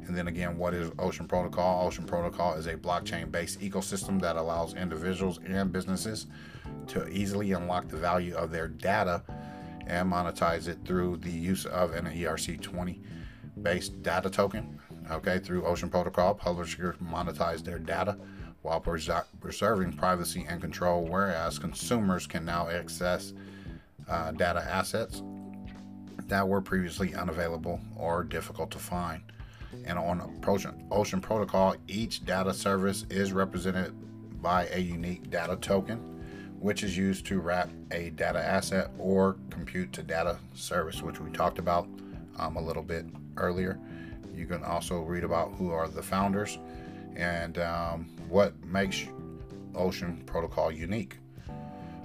And 0.07 0.15
then 0.15 0.27
again, 0.29 0.57
what 0.57 0.73
is 0.73 0.89
Ocean 0.99 1.27
Protocol? 1.27 1.85
Ocean 1.85 2.05
Protocol 2.05 2.53
is 2.53 2.67
a 2.67 2.77
blockchain 2.77 3.29
based 3.29 3.59
ecosystem 3.59 4.21
that 4.21 4.37
allows 4.37 4.73
individuals 4.73 5.39
and 5.45 5.71
businesses 5.71 6.27
to 6.87 7.07
easily 7.09 7.51
unlock 7.51 7.89
the 7.89 7.97
value 7.97 8.33
of 8.33 8.49
their 8.49 8.69
data 8.69 9.21
and 9.85 10.09
monetize 10.11 10.69
it 10.69 10.77
through 10.85 11.17
the 11.17 11.31
use 11.31 11.65
of 11.65 11.93
an 11.93 12.05
ERC20 12.05 13.01
based 13.61 14.01
data 14.01 14.29
token. 14.29 14.79
Okay, 15.09 15.39
through 15.39 15.65
Ocean 15.65 15.89
Protocol, 15.89 16.33
publishers 16.33 16.95
monetize 16.97 17.63
their 17.63 17.79
data 17.79 18.17
while 18.61 18.81
preserving 18.81 19.93
privacy 19.93 20.45
and 20.49 20.59
control, 20.59 21.05
whereas 21.05 21.57
consumers 21.57 22.27
can 22.27 22.43
now 22.43 22.67
access 22.67 23.33
uh, 24.09 24.31
data 24.31 24.65
assets 24.69 25.23
that 26.25 26.45
were 26.45 26.59
previously 26.59 27.15
unavailable 27.15 27.79
or 27.95 28.23
difficult 28.23 28.71
to 28.71 28.79
find. 28.79 29.21
And 29.85 29.97
on 29.97 30.41
Ocean 30.91 31.21
Protocol, 31.21 31.75
each 31.87 32.25
data 32.25 32.53
service 32.53 33.05
is 33.09 33.31
represented 33.31 33.93
by 34.41 34.67
a 34.73 34.79
unique 34.79 35.29
data 35.29 35.55
token, 35.55 35.97
which 36.59 36.83
is 36.83 36.97
used 36.97 37.25
to 37.27 37.39
wrap 37.39 37.69
a 37.91 38.09
data 38.11 38.39
asset 38.39 38.91
or 38.97 39.37
compute 39.49 39.93
to 39.93 40.03
data 40.03 40.37
service, 40.53 41.01
which 41.01 41.19
we 41.19 41.29
talked 41.31 41.59
about 41.59 41.87
um, 42.37 42.57
a 42.57 42.61
little 42.61 42.83
bit 42.83 43.05
earlier. 43.37 43.79
You 44.37 44.45
can 44.45 44.63
also 44.63 45.01
read 45.01 45.23
about 45.23 45.53
who 45.53 45.71
are 45.71 45.87
the 45.87 46.03
founders 46.03 46.59
and 47.15 47.57
um, 47.57 48.09
what 48.29 48.63
makes 48.63 49.05
Ocean 49.75 50.23
Protocol 50.25 50.71
unique. 50.71 51.17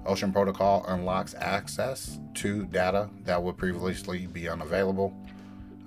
Ocean 0.06 0.32
Protocol 0.32 0.84
unlocks 0.88 1.34
access 1.34 2.18
to 2.34 2.64
data 2.66 3.08
that 3.24 3.40
would 3.40 3.56
previously 3.56 4.26
be 4.26 4.48
unavailable 4.48 5.14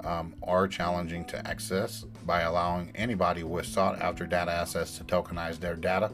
um, 0.05 0.35
or 0.41 0.67
challenging 0.67 1.25
to 1.25 1.47
access 1.47 2.03
by 2.25 2.41
allowing 2.41 2.91
anybody 2.95 3.43
with 3.43 3.65
sought 3.65 3.99
after 3.99 4.25
data 4.25 4.51
assets 4.51 4.97
to 4.97 5.03
tokenize 5.03 5.59
their 5.59 5.75
data 5.75 6.11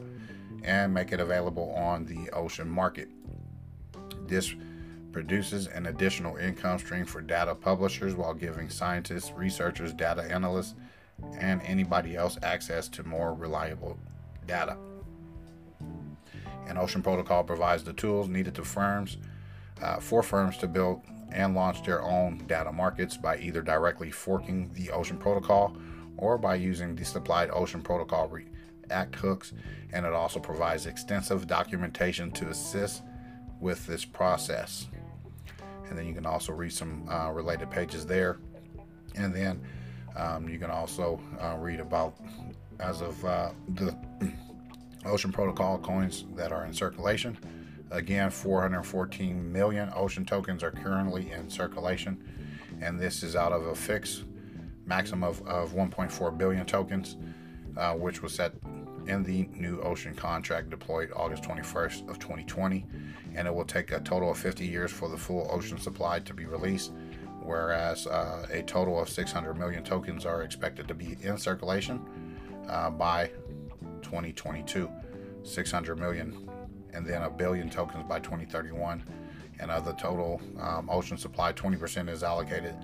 and 0.64 0.92
make 0.92 1.12
it 1.12 1.20
available 1.20 1.72
on 1.72 2.06
the 2.06 2.30
ocean 2.30 2.68
market. 2.68 3.08
This 4.26 4.54
produces 5.12 5.66
an 5.66 5.86
additional 5.86 6.36
income 6.36 6.78
stream 6.78 7.04
for 7.04 7.20
data 7.20 7.54
publishers 7.54 8.14
while 8.14 8.34
giving 8.34 8.68
scientists, 8.68 9.32
researchers, 9.32 9.92
data 9.92 10.22
analysts, 10.22 10.74
and 11.38 11.62
anybody 11.62 12.16
else 12.16 12.38
access 12.42 12.88
to 12.88 13.04
more 13.04 13.34
reliable 13.34 13.98
data. 14.46 14.76
And 16.66 16.78
Ocean 16.78 17.02
Protocol 17.02 17.44
provides 17.44 17.84
the 17.84 17.92
tools 17.92 18.28
needed 18.28 18.54
to 18.54 18.64
firms 18.64 19.18
uh, 19.80 19.96
for 19.96 20.22
firms 20.22 20.56
to 20.58 20.68
build 20.68 21.02
and 21.30 21.54
launch 21.54 21.82
their 21.82 22.02
own 22.02 22.38
data 22.46 22.72
markets 22.72 23.16
by 23.16 23.38
either 23.38 23.62
directly 23.62 24.10
forking 24.10 24.70
the 24.74 24.90
Ocean 24.90 25.16
Protocol 25.16 25.76
or 26.16 26.38
by 26.38 26.54
using 26.54 26.94
the 26.94 27.04
supplied 27.04 27.50
Ocean 27.52 27.82
Protocol 27.82 28.28
React 28.28 29.14
hooks. 29.16 29.52
And 29.92 30.06
it 30.06 30.12
also 30.12 30.40
provides 30.40 30.86
extensive 30.86 31.46
documentation 31.46 32.30
to 32.32 32.48
assist 32.48 33.02
with 33.60 33.86
this 33.86 34.04
process 34.04 34.88
and 35.92 35.98
then 35.98 36.06
you 36.06 36.14
can 36.14 36.24
also 36.24 36.54
read 36.54 36.72
some 36.72 37.06
uh, 37.06 37.30
related 37.32 37.70
pages 37.70 38.06
there. 38.06 38.38
And 39.14 39.34
then 39.34 39.60
um, 40.16 40.48
you 40.48 40.58
can 40.58 40.70
also 40.70 41.20
uh, 41.38 41.56
read 41.58 41.80
about, 41.80 42.16
as 42.80 43.02
of 43.02 43.22
uh, 43.26 43.50
the 43.74 43.94
Ocean 45.04 45.30
Protocol 45.30 45.76
coins 45.76 46.24
that 46.34 46.50
are 46.50 46.64
in 46.64 46.72
circulation. 46.72 47.36
Again, 47.90 48.30
414 48.30 49.52
million 49.52 49.90
Ocean 49.94 50.24
tokens 50.24 50.62
are 50.62 50.70
currently 50.70 51.30
in 51.30 51.50
circulation, 51.50 52.24
and 52.80 52.98
this 52.98 53.22
is 53.22 53.36
out 53.36 53.52
of 53.52 53.66
a 53.66 53.74
fixed 53.74 54.24
maximum 54.86 55.24
of, 55.24 55.46
of 55.46 55.74
1.4 55.74 56.38
billion 56.38 56.64
tokens, 56.64 57.18
uh, 57.76 57.92
which 57.92 58.22
was 58.22 58.34
set 58.34 58.54
in 59.06 59.22
the 59.22 59.48
new 59.54 59.80
Ocean 59.80 60.14
contract 60.14 60.70
deployed 60.70 61.10
August 61.14 61.42
21st 61.42 62.08
of 62.08 62.18
2020, 62.18 62.84
and 63.34 63.48
it 63.48 63.54
will 63.54 63.64
take 63.64 63.92
a 63.92 64.00
total 64.00 64.30
of 64.30 64.38
50 64.38 64.66
years 64.66 64.90
for 64.90 65.08
the 65.08 65.16
full 65.16 65.46
Ocean 65.50 65.78
supply 65.78 66.20
to 66.20 66.34
be 66.34 66.46
released, 66.46 66.92
whereas 67.42 68.06
uh, 68.06 68.46
a 68.50 68.62
total 68.62 69.00
of 69.00 69.08
600 69.08 69.54
million 69.54 69.82
tokens 69.82 70.24
are 70.24 70.42
expected 70.42 70.86
to 70.88 70.94
be 70.94 71.16
in 71.22 71.36
circulation 71.36 72.00
uh, 72.68 72.90
by 72.90 73.30
2022. 74.02 74.88
600 75.44 75.98
million, 75.98 76.48
and 76.92 77.06
then 77.06 77.22
a 77.22 77.30
billion 77.30 77.68
tokens 77.68 78.04
by 78.08 78.20
2031. 78.20 79.02
And 79.60 79.70
of 79.70 79.84
the 79.84 79.92
total 79.92 80.40
um, 80.58 80.88
ocean 80.90 81.16
supply, 81.16 81.52
20% 81.52 82.08
is 82.08 82.22
allocated 82.22 82.74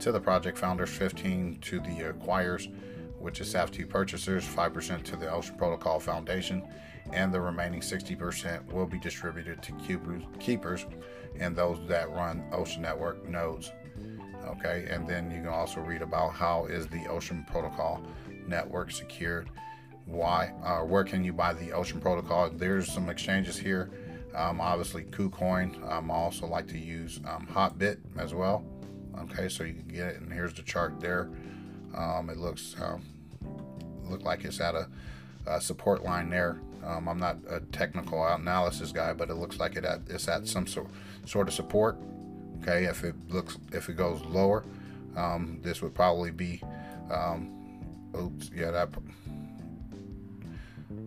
to 0.00 0.12
the 0.12 0.20
project 0.20 0.58
founders, 0.58 0.90
15 0.90 1.58
to 1.62 1.80
the 1.80 2.12
acquirers, 2.12 2.72
which 3.18 3.40
is 3.40 3.50
SAFT 3.50 3.88
purchasers, 3.88 4.44
5% 4.44 5.02
to 5.04 5.16
the 5.16 5.30
Ocean 5.30 5.56
Protocol 5.56 5.98
Foundation, 6.00 6.62
and 7.12 7.32
the 7.32 7.40
remaining 7.40 7.80
60% 7.80 8.72
will 8.72 8.86
be 8.86 8.98
distributed 8.98 9.62
to 9.62 9.72
keepers 10.38 10.86
and 11.40 11.54
those 11.54 11.78
that 11.86 12.10
run 12.10 12.44
Ocean 12.52 12.82
Network 12.82 13.26
nodes. 13.28 13.72
Okay, 14.46 14.86
and 14.90 15.06
then 15.06 15.30
you 15.30 15.38
can 15.38 15.48
also 15.48 15.80
read 15.80 16.02
about 16.02 16.32
how 16.32 16.66
is 16.66 16.86
the 16.86 17.06
Ocean 17.08 17.44
Protocol 17.50 18.02
network 18.46 18.90
secured. 18.90 19.50
Why? 20.06 20.52
Uh, 20.64 20.84
where 20.84 21.04
can 21.04 21.22
you 21.22 21.32
buy 21.32 21.52
the 21.52 21.72
Ocean 21.72 22.00
Protocol? 22.00 22.48
There's 22.50 22.90
some 22.90 23.10
exchanges 23.10 23.58
here. 23.58 23.90
Um, 24.34 24.60
obviously, 24.60 25.04
KuCoin. 25.04 25.90
Um, 25.90 26.10
I 26.10 26.14
also 26.14 26.46
like 26.46 26.66
to 26.68 26.78
use 26.78 27.20
um, 27.26 27.46
Hotbit 27.46 27.98
as 28.16 28.32
well. 28.32 28.64
Okay, 29.18 29.48
so 29.48 29.64
you 29.64 29.74
can 29.74 29.88
get 29.88 30.08
it, 30.08 30.20
and 30.20 30.32
here's 30.32 30.54
the 30.54 30.62
chart 30.62 31.00
there. 31.00 31.28
Um, 31.94 32.30
it 32.30 32.36
looks 32.36 32.76
um, 32.80 33.02
look 34.04 34.22
like 34.22 34.44
it's 34.44 34.60
at 34.60 34.74
a, 34.74 34.88
a 35.46 35.60
support 35.60 36.04
line 36.04 36.30
there. 36.30 36.60
Um, 36.84 37.08
I'm 37.08 37.18
not 37.18 37.38
a 37.48 37.60
technical 37.60 38.24
analysis 38.26 38.92
guy, 38.92 39.12
but 39.12 39.30
it 39.30 39.34
looks 39.34 39.58
like 39.58 39.76
it 39.76 39.84
at, 39.84 40.00
it's 40.08 40.28
at 40.28 40.46
some 40.46 40.66
sort 40.66 40.88
sort 41.24 41.48
of 41.48 41.54
support. 41.54 41.98
Okay, 42.62 42.84
if 42.84 43.04
it 43.04 43.14
looks 43.28 43.58
if 43.72 43.88
it 43.88 43.96
goes 43.96 44.20
lower, 44.24 44.64
um, 45.16 45.58
this 45.62 45.82
would 45.82 45.94
probably 45.94 46.30
be. 46.30 46.62
Um, 47.10 47.54
oops, 48.18 48.50
yeah, 48.54 48.70
that. 48.70 48.90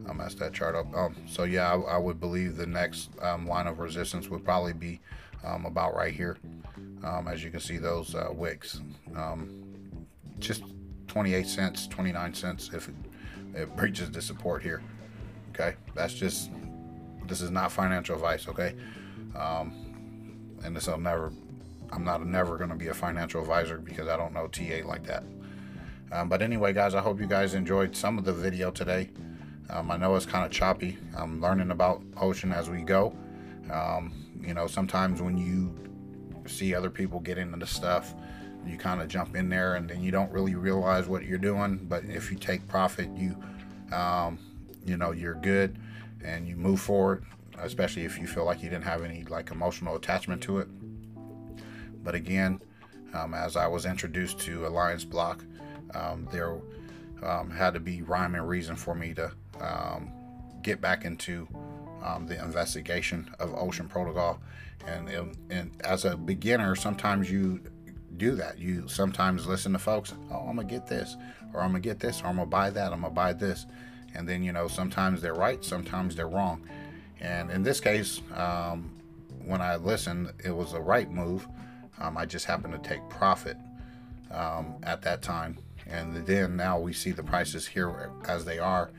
I 0.07 0.13
messed 0.13 0.39
that 0.39 0.53
chart 0.53 0.75
up. 0.75 0.93
Um, 0.95 1.15
so 1.27 1.43
yeah, 1.43 1.71
I, 1.71 1.95
I, 1.95 1.97
would 1.97 2.19
believe 2.19 2.57
the 2.57 2.65
next 2.65 3.11
um, 3.21 3.47
line 3.47 3.67
of 3.67 3.79
resistance 3.79 4.29
would 4.29 4.43
probably 4.43 4.73
be 4.73 4.99
um, 5.43 5.65
about 5.65 5.95
right 5.95 6.13
here. 6.13 6.37
as 7.27 7.43
you 7.43 7.49
can 7.49 7.59
see, 7.59 7.77
those 7.77 8.13
uh, 8.13 8.29
wicks 8.31 8.81
just 10.47 10.63
28 11.07 11.47
cents, 11.47 11.87
29 11.87 12.33
cents 12.33 12.69
if 12.73 12.89
it, 12.89 12.95
it 13.53 13.75
breaches 13.75 14.11
the 14.11 14.21
support 14.21 14.63
here. 14.63 14.81
Okay, 15.49 15.75
that's 15.93 16.13
just 16.13 16.49
this 17.27 17.41
is 17.41 17.51
not 17.51 17.71
financial 17.71 18.15
advice. 18.15 18.47
Okay, 18.47 18.75
um, 19.35 19.73
and 20.63 20.75
this 20.75 20.87
will 20.87 20.97
never. 20.97 21.31
I'm 21.93 22.05
not 22.05 22.25
never 22.25 22.57
going 22.57 22.69
to 22.69 22.75
be 22.75 22.87
a 22.87 22.93
financial 22.93 23.41
advisor 23.41 23.77
because 23.77 24.07
I 24.07 24.15
don't 24.15 24.33
know 24.33 24.47
TA 24.47 24.87
like 24.87 25.03
that. 25.07 25.23
Um, 26.13 26.29
but 26.29 26.41
anyway, 26.41 26.71
guys, 26.71 26.95
I 26.95 27.01
hope 27.01 27.19
you 27.19 27.25
guys 27.25 27.53
enjoyed 27.53 27.95
some 27.95 28.17
of 28.17 28.23
the 28.23 28.33
video 28.33 28.71
today. 28.71 29.09
Um, 29.69 29.91
I 29.91 29.97
know 29.97 30.15
it's 30.15 30.25
kind 30.25 30.45
of 30.45 30.51
choppy. 30.51 30.97
I'm 31.17 31.41
learning 31.41 31.71
about 31.71 32.01
Ocean 32.17 32.51
as 32.51 32.69
we 32.69 32.81
go. 32.81 33.15
Um, 33.71 34.13
you 34.41 34.53
know, 34.53 34.67
sometimes 34.67 35.21
when 35.21 35.37
you 35.37 35.73
see 36.47 36.73
other 36.75 36.89
people 36.89 37.19
get 37.19 37.37
into 37.37 37.65
stuff, 37.65 38.13
you 38.65 38.77
kind 38.77 39.01
of 39.01 39.07
jump 39.07 39.35
in 39.35 39.49
there 39.49 39.75
and 39.75 39.89
then 39.89 40.01
you 40.01 40.11
don't 40.11 40.31
really 40.31 40.55
realize 40.55 41.07
what 41.07 41.23
you're 41.25 41.37
doing. 41.37 41.77
But 41.89 42.05
if 42.05 42.31
you 42.31 42.37
take 42.37 42.67
profit, 42.67 43.09
you, 43.15 43.35
um, 43.91 44.39
you 44.85 44.97
know, 44.97 45.11
you're 45.11 45.35
good 45.35 45.77
and 46.23 46.47
you 46.47 46.55
move 46.55 46.79
forward, 46.79 47.25
especially 47.59 48.05
if 48.05 48.19
you 48.19 48.27
feel 48.27 48.45
like 48.45 48.61
you 48.61 48.69
didn't 48.69 48.85
have 48.85 49.03
any 49.03 49.23
like 49.25 49.51
emotional 49.51 49.95
attachment 49.95 50.41
to 50.43 50.59
it. 50.59 50.67
But 52.03 52.15
again, 52.15 52.61
um, 53.13 53.33
as 53.33 53.55
I 53.55 53.67
was 53.67 53.85
introduced 53.85 54.39
to 54.41 54.61
AllianceBlock, 54.61 55.45
um, 55.95 56.27
there 56.31 56.57
um, 57.23 57.49
had 57.49 57.73
to 57.73 57.79
be 57.79 58.01
rhyme 58.01 58.35
and 58.35 58.47
reason 58.47 58.75
for 58.75 58.95
me 58.95 59.13
to 59.15 59.31
um, 59.59 60.11
get 60.61 60.81
back 60.81 61.05
into 61.05 61.47
um, 62.03 62.25
the 62.25 62.41
investigation 62.43 63.33
of 63.39 63.53
Ocean 63.53 63.87
Protocol. 63.87 64.39
And, 64.87 65.09
and 65.49 65.71
as 65.83 66.05
a 66.05 66.17
beginner, 66.17 66.75
sometimes 66.75 67.29
you 67.29 67.61
do 68.21 68.35
that. 68.35 68.59
You 68.59 68.87
sometimes 68.87 69.47
listen 69.47 69.73
to 69.73 69.79
folks, 69.79 70.13
oh, 70.29 70.45
I'm 70.47 70.55
gonna 70.55 70.65
get 70.65 70.85
this, 70.85 71.17
or 71.53 71.61
I'm 71.61 71.69
gonna 71.69 71.79
get 71.79 71.99
this, 71.99 72.21
or 72.21 72.27
I'm 72.27 72.35
gonna 72.35 72.45
buy 72.45 72.69
that, 72.69 72.93
I'm 72.93 73.01
gonna 73.01 73.13
buy 73.13 73.33
this. 73.33 73.65
And 74.13 74.29
then, 74.29 74.43
you 74.43 74.51
know, 74.51 74.67
sometimes 74.67 75.21
they're 75.21 75.33
right, 75.33 75.63
sometimes 75.65 76.15
they're 76.15 76.27
wrong. 76.27 76.61
And 77.19 77.49
in 77.49 77.63
this 77.63 77.79
case, 77.79 78.21
um, 78.35 78.91
when 79.43 79.59
I 79.59 79.75
listened, 79.75 80.33
it 80.45 80.51
was 80.51 80.73
a 80.73 80.79
right 80.79 81.09
move. 81.09 81.47
Um, 81.99 82.15
I 82.15 82.27
just 82.27 82.45
happened 82.45 82.73
to 82.73 82.89
take 82.89 83.01
profit 83.09 83.57
um, 84.29 84.75
at 84.83 85.01
that 85.01 85.23
time. 85.23 85.57
And 85.87 86.15
then 86.27 86.55
now 86.55 86.79
we 86.79 86.93
see 86.93 87.11
the 87.11 87.23
prices 87.23 87.65
here 87.65 88.11
as 88.27 88.45
they 88.45 88.59
are. 88.59 88.91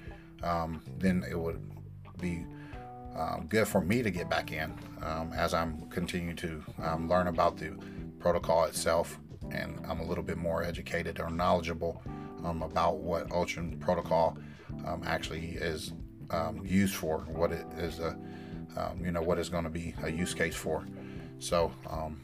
Um, 0.43 0.83
then 0.99 1.25
it 1.31 1.39
would 1.39 1.62
be 2.20 2.45
um, 3.16 3.47
good 3.49 3.68
for 3.68 3.81
me 3.81 4.03
to 4.03 4.11
get 4.11 4.29
back 4.29 4.51
in 4.51 4.73
um, 5.01 5.33
as 5.33 5.55
I'm 5.55 5.81
continuing 5.91 6.37
to 6.37 6.64
um, 6.83 7.09
learn 7.09 7.29
about 7.29 7.57
the 7.57 7.73
protocol 8.23 8.64
itself, 8.64 9.18
and 9.51 9.85
I'm 9.89 10.01
a 10.01 10.05
little 10.05 10.25
bit 10.25 10.39
more 10.39 10.62
educated 10.62 11.20
or 11.20 11.29
knowledgeable 11.29 12.03
um, 12.45 12.62
about 12.62 12.99
what 12.99 13.33
Ocean 13.33 13.79
Protocol 13.79 14.39
um, 14.87 15.03
actually 15.05 15.57
is 15.57 15.93
um, 16.31 16.62
used 16.64 16.95
for, 16.95 17.18
what 17.29 17.53
it 17.53 17.66
is 17.77 17.99
a, 17.99 18.16
you 19.03 19.12
know, 19.12 19.20
what 19.20 19.39
is 19.39 19.49
going 19.49 19.64
to 19.64 19.70
be 19.70 19.95
a 20.03 20.11
use 20.11 20.35
case 20.35 20.55
for. 20.55 20.87
So 21.39 21.73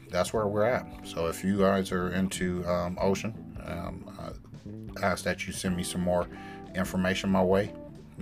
that's 0.09 0.33
where 0.33 0.47
we're 0.47 0.63
at. 0.63 0.87
So 1.03 1.27
if 1.27 1.43
you 1.43 1.59
guys 1.59 1.91
are 1.91 2.09
into 2.09 2.63
Ocean, 2.99 3.33
I 3.59 5.05
ask 5.05 5.23
that 5.25 5.45
you 5.45 5.53
send 5.53 5.75
me 5.75 5.83
some 5.83 6.01
more 6.01 6.27
information 6.75 7.29
my 7.29 7.43
way. 7.43 7.73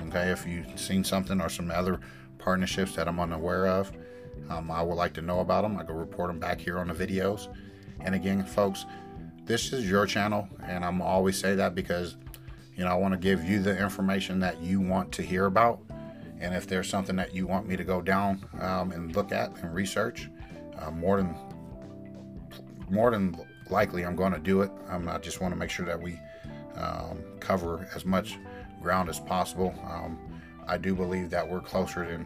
Okay, 0.07 0.29
if 0.31 0.45
you've 0.45 0.79
seen 0.79 1.03
something 1.03 1.39
or 1.41 1.49
some 1.49 1.71
other 1.71 1.99
partnerships 2.37 2.95
that 2.95 3.07
I'm 3.07 3.19
unaware 3.19 3.67
of. 3.67 3.91
Um, 4.49 4.71
I 4.71 4.81
would 4.81 4.95
like 4.95 5.13
to 5.13 5.21
know 5.21 5.39
about 5.39 5.63
them. 5.63 5.77
I 5.77 5.83
can 5.83 5.95
report 5.95 6.29
them 6.29 6.39
back 6.39 6.61
here 6.61 6.77
on 6.77 6.87
the 6.87 6.93
videos. 6.93 7.47
And 7.99 8.15
again, 8.15 8.43
folks, 8.45 8.85
this 9.45 9.73
is 9.73 9.89
your 9.89 10.05
channel, 10.05 10.47
and 10.63 10.83
I'm 10.83 11.01
always 11.01 11.37
say 11.37 11.55
that 11.55 11.73
because 11.73 12.17
you 12.75 12.83
know 12.83 12.91
I 12.91 12.95
want 12.95 13.13
to 13.13 13.19
give 13.19 13.43
you 13.43 13.61
the 13.61 13.77
information 13.77 14.39
that 14.39 14.61
you 14.61 14.81
want 14.81 15.11
to 15.13 15.21
hear 15.21 15.45
about. 15.45 15.79
And 16.39 16.53
if 16.53 16.67
there's 16.67 16.87
something 16.89 17.15
that 17.15 17.33
you 17.33 17.47
want 17.47 17.67
me 17.67 17.75
to 17.77 17.83
go 17.83 18.01
down 18.01 18.45
um, 18.59 18.91
and 18.91 19.15
look 19.15 19.31
at 19.31 19.57
and 19.63 19.73
research, 19.73 20.29
uh, 20.79 20.91
more 20.91 21.17
than 21.17 21.35
more 22.89 23.11
than 23.11 23.35
likely 23.69 24.05
I'm 24.05 24.15
going 24.15 24.33
to 24.33 24.39
do 24.39 24.61
it. 24.61 24.71
Um, 24.89 25.09
I 25.09 25.17
just 25.17 25.41
want 25.41 25.53
to 25.53 25.57
make 25.57 25.69
sure 25.69 25.85
that 25.85 26.01
we 26.01 26.19
um, 26.75 27.23
cover 27.39 27.87
as 27.95 28.05
much 28.05 28.37
ground 28.81 29.09
as 29.09 29.19
possible. 29.19 29.73
Um, 29.89 30.19
I 30.67 30.77
do 30.77 30.95
believe 30.95 31.29
that 31.31 31.47
we're 31.47 31.61
closer 31.61 32.05
than 32.05 32.25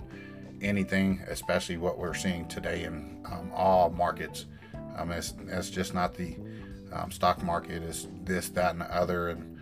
anything, 0.62 1.22
especially 1.28 1.78
what 1.78 1.98
we're 1.98 2.14
seeing 2.14 2.48
today 2.48 2.84
in 2.84 3.24
um, 3.26 3.52
all 3.54 3.90
markets. 3.90 4.46
Um, 4.98 5.12
it's, 5.12 5.34
it's 5.48 5.70
just 5.70 5.94
not 5.94 6.14
the 6.14 6.36
um, 6.92 7.12
stock 7.12 7.44
market, 7.44 7.84
it's 7.84 8.08
this, 8.24 8.50
that, 8.50 8.72
and 8.72 8.82
the 8.82 8.96
other. 8.96 9.30
And 9.30 9.58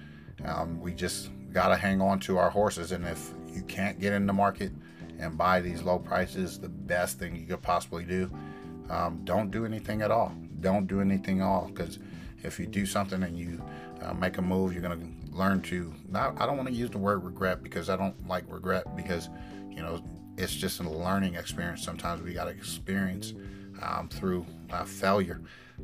um, 0.46 0.80
we 0.80 0.94
just 0.94 1.30
got 1.52 1.70
to 1.70 1.76
hang 1.76 2.02
on 2.02 2.20
to 2.22 2.38
our 2.38 2.50
horses. 2.50 2.92
And 2.92 3.06
if 3.06 3.34
you 3.54 3.62
can't 3.64 4.00
get 4.00 4.14
in 4.14 4.26
the 4.26 4.34
market 4.34 4.72
and 5.20 5.38
buy 5.38 5.62
these 5.62 5.82
low 5.82 6.00
prices, 6.00 6.60
the 6.60 6.70
best 6.70 7.20
thing 7.20 7.36
you 7.36 7.46
could 7.46 7.62
possibly 7.62 8.04
do, 8.04 8.32
um, 8.90 9.22
don't 9.24 9.52
do 9.52 9.66
anything 9.66 10.02
at 10.02 10.12
all. 10.12 10.34
Don't 10.62 10.88
do 10.88 11.02
anything 11.02 11.42
at 11.42 11.46
all 11.46 11.70
because 11.74 12.00
if 12.44 12.60
you 12.60 12.66
do 12.66 12.86
something 12.86 13.24
and 13.24 13.38
you 13.38 13.62
uh, 14.02 14.14
make 14.14 14.38
a 14.38 14.42
move, 14.42 14.74
you're 14.74 14.82
going 14.82 15.00
to 15.00 15.20
learn 15.36 15.62
to 15.62 15.94
not 16.10 16.40
I 16.40 16.46
don't 16.46 16.58
want 16.58 16.68
to 16.70 16.76
use 16.76 16.90
the 16.90 16.98
word 16.98 17.24
regret 17.24 17.64
because 17.64 17.90
I 17.90 17.96
don't 17.96 18.28
like 18.28 18.44
regret 18.48 18.96
because 18.96 19.30
you 19.70 19.82
know 19.82 20.04
it's 20.38 20.54
just 20.54 20.80
a 20.80 20.90
learning 20.90 21.36
experience 21.36 21.84
sometimes 21.84 22.22
we 22.22 22.34
got 22.34 22.46
to 22.46 22.52
experience 22.52 23.34
um, 23.82 24.10
through 24.10 24.46
uh, 24.72 24.84
failure. 24.84 25.42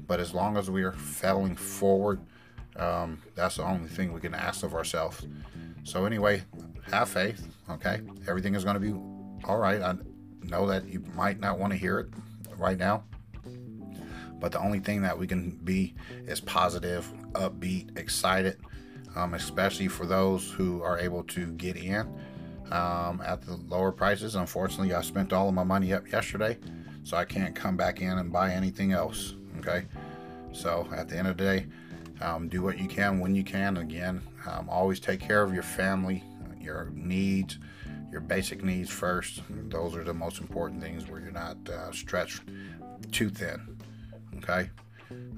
But 0.08 0.20
as 0.20 0.34
long 0.34 0.58
as 0.58 0.70
we 0.70 0.84
are 0.84 0.92
failing 0.92 1.56
forward 1.56 2.20
um, 2.78 3.22
that's 3.36 3.56
the 3.56 3.64
only 3.64 3.88
thing 3.88 4.12
we 4.12 4.20
can 4.20 4.34
ask 4.34 4.64
of 4.64 4.74
ourselves. 4.74 5.26
So 5.84 6.06
anyway 6.06 6.44
have 6.92 7.10
faith 7.10 7.48
okay? 7.70 8.02
Everything 8.28 8.56
is 8.56 8.64
going 8.64 8.76
to 8.76 8.80
be 8.80 8.94
all 9.46 9.58
right. 9.58 9.82
I 9.82 9.96
know 10.44 10.68
that 10.68 10.88
you 10.88 11.04
might 11.16 11.40
not 11.40 11.58
want 11.58 11.74
to 11.74 11.80
hear 11.80 12.00
it 12.00 12.08
right 12.58 12.78
now 12.78 13.04
but 14.40 14.52
the 14.52 14.60
only 14.60 14.80
thing 14.80 15.02
that 15.02 15.18
we 15.18 15.26
can 15.26 15.52
be 15.64 15.96
is 16.28 16.40
positive 16.40 17.12
upbeat 17.34 17.98
excited 17.98 18.58
um, 19.16 19.34
especially 19.34 19.88
for 19.88 20.06
those 20.06 20.52
who 20.52 20.84
are 20.84 21.00
able 21.00 21.24
to 21.24 21.52
get 21.54 21.78
in 21.78 22.08
um, 22.72 23.22
at 23.26 23.42
the 23.42 23.56
lower 23.68 23.92
prices. 23.92 24.36
Unfortunately, 24.36 24.94
I 24.94 25.02
spent 25.02 25.34
all 25.34 25.48
of 25.48 25.54
my 25.54 25.64
money 25.64 25.94
up 25.94 26.12
yesterday, 26.12 26.58
so 27.06 27.16
I 27.16 27.24
can't 27.24 27.56
come 27.56 27.78
back 27.78 28.02
in 28.02 28.18
and 28.18 28.34
buy 28.34 28.52
anything 28.52 28.92
else. 28.92 29.36
Okay, 29.60 29.86
so 30.52 30.88
at 30.94 31.08
the 31.08 31.18
end 31.18 31.28
of 31.28 31.38
the 31.38 31.44
day, 31.44 31.68
um, 32.20 32.50
do 32.50 32.62
what 32.62 32.78
you 32.78 32.88
can 32.88 33.20
when 33.20 33.34
you 33.36 33.44
can. 33.44 33.78
Again, 33.78 34.22
um, 34.46 34.68
always 34.68 35.00
take 35.00 35.22
care 35.22 35.42
of 35.42 35.54
your 35.54 35.64
family, 35.64 36.24
your 36.60 36.92
needs, 36.94 37.60
your 38.12 38.22
basic 38.22 38.64
needs 38.64 38.90
first. 38.90 39.42
Those 39.70 39.96
are 39.96 40.04
the 40.04 40.14
most 40.14 40.42
important 40.42 40.82
things 40.82 41.08
where 41.08 41.22
you're 41.22 41.32
not 41.32 41.58
uh, 41.70 41.92
stretched 41.92 42.42
too 43.12 43.30
thin. 43.30 43.78
Okay. 44.38 44.70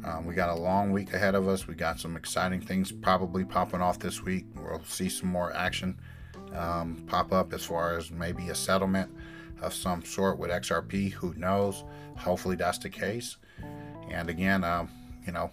Um, 0.05 0.25
we 0.25 0.33
got 0.33 0.49
a 0.49 0.55
long 0.55 0.93
week 0.93 1.13
ahead 1.13 1.35
of 1.35 1.47
us. 1.49 1.67
We 1.67 1.75
got 1.75 1.99
some 1.99 2.15
exciting 2.15 2.61
things 2.61 2.91
probably 2.91 3.43
popping 3.43 3.81
off 3.81 3.99
this 3.99 4.23
week. 4.23 4.45
We'll 4.55 4.83
see 4.85 5.09
some 5.09 5.29
more 5.29 5.53
action 5.53 5.99
um, 6.55 7.03
pop 7.07 7.33
up 7.33 7.51
as 7.51 7.65
far 7.65 7.97
as 7.97 8.09
maybe 8.09 8.47
a 8.49 8.55
settlement 8.55 9.11
of 9.61 9.73
some 9.73 10.03
sort 10.03 10.37
with 10.37 10.49
XRP. 10.49 11.11
Who 11.13 11.33
knows? 11.35 11.83
Hopefully 12.17 12.55
that's 12.55 12.77
the 12.77 12.89
case. 12.89 13.37
And 14.09 14.29
again, 14.29 14.63
um, 14.63 14.89
you 15.25 15.33
know, 15.33 15.51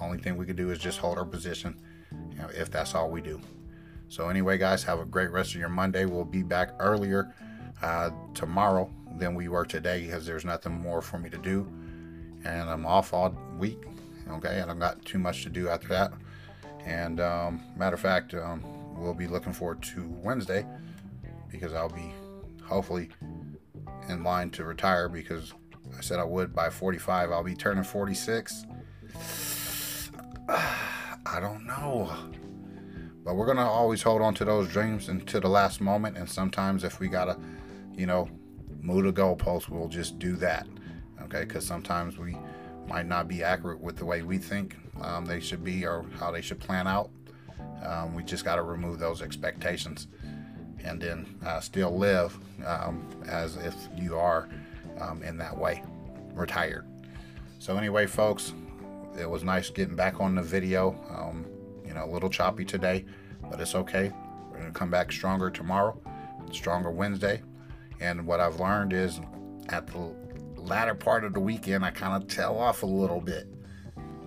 only 0.00 0.18
thing 0.18 0.36
we 0.36 0.46
can 0.46 0.56
do 0.56 0.70
is 0.70 0.78
just 0.78 0.98
hold 0.98 1.18
our 1.18 1.24
position 1.24 1.76
you 2.32 2.38
know, 2.38 2.48
if 2.54 2.70
that's 2.70 2.94
all 2.94 3.10
we 3.10 3.20
do. 3.20 3.40
So 4.08 4.28
anyway, 4.28 4.58
guys, 4.58 4.82
have 4.84 5.00
a 5.00 5.04
great 5.04 5.30
rest 5.30 5.54
of 5.54 5.60
your 5.60 5.68
Monday. 5.68 6.04
We'll 6.04 6.24
be 6.24 6.42
back 6.42 6.70
earlier 6.78 7.34
uh, 7.82 8.10
tomorrow 8.34 8.90
than 9.18 9.34
we 9.34 9.48
were 9.48 9.64
today 9.64 10.04
because 10.04 10.24
there's 10.24 10.44
nothing 10.44 10.72
more 10.72 11.02
for 11.02 11.18
me 11.18 11.28
to 11.30 11.38
do 11.38 11.66
and 12.44 12.68
I'm 12.68 12.86
off 12.86 13.12
all 13.12 13.36
week. 13.58 13.82
Okay, 14.30 14.60
and 14.60 14.70
I've 14.70 14.78
got 14.78 15.04
too 15.04 15.18
much 15.18 15.42
to 15.44 15.48
do 15.48 15.68
after 15.68 15.88
that. 15.88 16.12
And 16.84 17.20
um, 17.20 17.62
matter 17.76 17.94
of 17.94 18.00
fact, 18.00 18.34
um, 18.34 18.62
we'll 18.96 19.14
be 19.14 19.26
looking 19.26 19.52
forward 19.52 19.82
to 19.82 20.06
Wednesday 20.22 20.66
because 21.50 21.72
I'll 21.72 21.88
be 21.88 22.12
hopefully 22.62 23.08
in 24.08 24.22
line 24.22 24.50
to 24.50 24.64
retire 24.64 25.08
because 25.08 25.54
I 25.96 26.00
said 26.00 26.18
I 26.18 26.24
would 26.24 26.54
by 26.54 26.70
45. 26.70 27.30
I'll 27.30 27.42
be 27.42 27.54
turning 27.54 27.84
46. 27.84 28.64
I 30.48 31.40
don't 31.40 31.66
know. 31.66 32.10
But 33.24 33.36
we're 33.36 33.46
going 33.46 33.58
to 33.58 33.64
always 33.64 34.02
hold 34.02 34.22
on 34.22 34.34
to 34.34 34.44
those 34.44 34.68
dreams 34.68 35.08
until 35.08 35.40
the 35.40 35.48
last 35.48 35.80
moment. 35.80 36.16
And 36.16 36.28
sometimes 36.28 36.84
if 36.84 37.00
we 37.00 37.08
got 37.08 37.26
to, 37.26 37.38
you 37.94 38.06
know, 38.06 38.28
move 38.80 39.04
the 39.04 39.12
goalpost, 39.12 39.68
we'll 39.68 39.88
just 39.88 40.18
do 40.18 40.36
that 40.36 40.66
okay? 41.28 41.44
Because 41.44 41.66
sometimes 41.66 42.18
we 42.18 42.36
might 42.88 43.06
not 43.06 43.28
be 43.28 43.42
accurate 43.42 43.80
with 43.80 43.96
the 43.96 44.04
way 44.04 44.22
we 44.22 44.38
think 44.38 44.76
um, 45.02 45.26
they 45.26 45.40
should 45.40 45.62
be 45.62 45.86
or 45.86 46.04
how 46.18 46.30
they 46.30 46.40
should 46.40 46.58
plan 46.58 46.86
out. 46.86 47.10
Um, 47.84 48.14
we 48.14 48.22
just 48.22 48.44
got 48.44 48.56
to 48.56 48.62
remove 48.62 48.98
those 48.98 49.22
expectations 49.22 50.08
and 50.84 51.00
then 51.00 51.26
uh, 51.44 51.60
still 51.60 51.96
live 51.96 52.36
um, 52.66 53.06
as 53.26 53.56
if 53.56 53.74
you 53.96 54.16
are 54.16 54.48
um, 55.00 55.22
in 55.22 55.36
that 55.38 55.56
way, 55.56 55.82
retired. 56.34 56.86
So, 57.58 57.76
anyway, 57.76 58.06
folks, 58.06 58.52
it 59.18 59.28
was 59.28 59.44
nice 59.44 59.70
getting 59.70 59.96
back 59.96 60.20
on 60.20 60.34
the 60.34 60.42
video. 60.42 60.98
Um, 61.10 61.46
you 61.84 61.94
know, 61.94 62.04
a 62.04 62.10
little 62.10 62.30
choppy 62.30 62.64
today, 62.64 63.04
but 63.50 63.60
it's 63.60 63.74
okay. 63.74 64.12
We're 64.50 64.58
going 64.58 64.72
to 64.72 64.78
come 64.78 64.90
back 64.90 65.10
stronger 65.10 65.50
tomorrow, 65.50 66.00
stronger 66.52 66.90
Wednesday. 66.90 67.42
And 68.00 68.26
what 68.26 68.40
I've 68.40 68.60
learned 68.60 68.92
is 68.92 69.20
at 69.70 69.86
the 69.86 70.14
latter 70.56 70.94
part 70.94 71.24
of 71.24 71.34
the 71.34 71.40
weekend, 71.40 71.84
I 71.84 71.90
kind 71.90 72.22
of 72.22 72.28
tail 72.28 72.56
off 72.58 72.82
a 72.82 72.86
little 72.86 73.20
bit. 73.20 73.48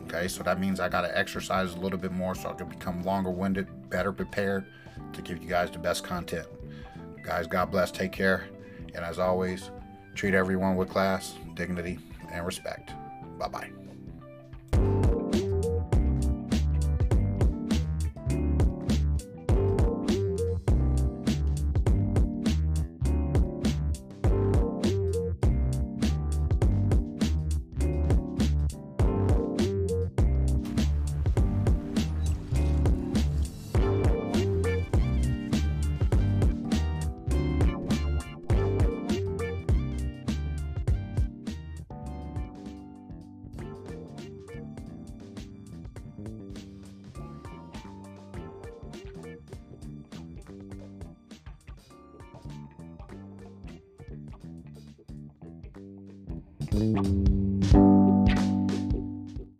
Okay, 0.05 0.27
so 0.27 0.43
that 0.43 0.59
means 0.59 0.79
I 0.79 0.89
got 0.89 1.01
to 1.01 1.17
exercise 1.17 1.73
a 1.73 1.77
little 1.77 1.99
bit 1.99 2.11
more 2.11 2.35
so 2.35 2.49
I 2.49 2.53
can 2.53 2.67
become 2.67 3.03
longer 3.03 3.29
winded, 3.29 3.89
better 3.89 4.11
prepared 4.11 4.65
to 5.13 5.21
give 5.21 5.41
you 5.41 5.49
guys 5.49 5.71
the 5.71 5.79
best 5.79 6.03
content. 6.03 6.47
Guys, 7.23 7.47
God 7.47 7.71
bless, 7.71 7.91
take 7.91 8.11
care, 8.11 8.45
and 8.93 9.05
as 9.05 9.19
always, 9.19 9.69
treat 10.15 10.33
everyone 10.33 10.75
with 10.75 10.89
class, 10.89 11.35
dignity, 11.55 11.99
and 12.31 12.45
respect. 12.45 12.91
Bye 13.37 13.47
bye. 13.47 13.80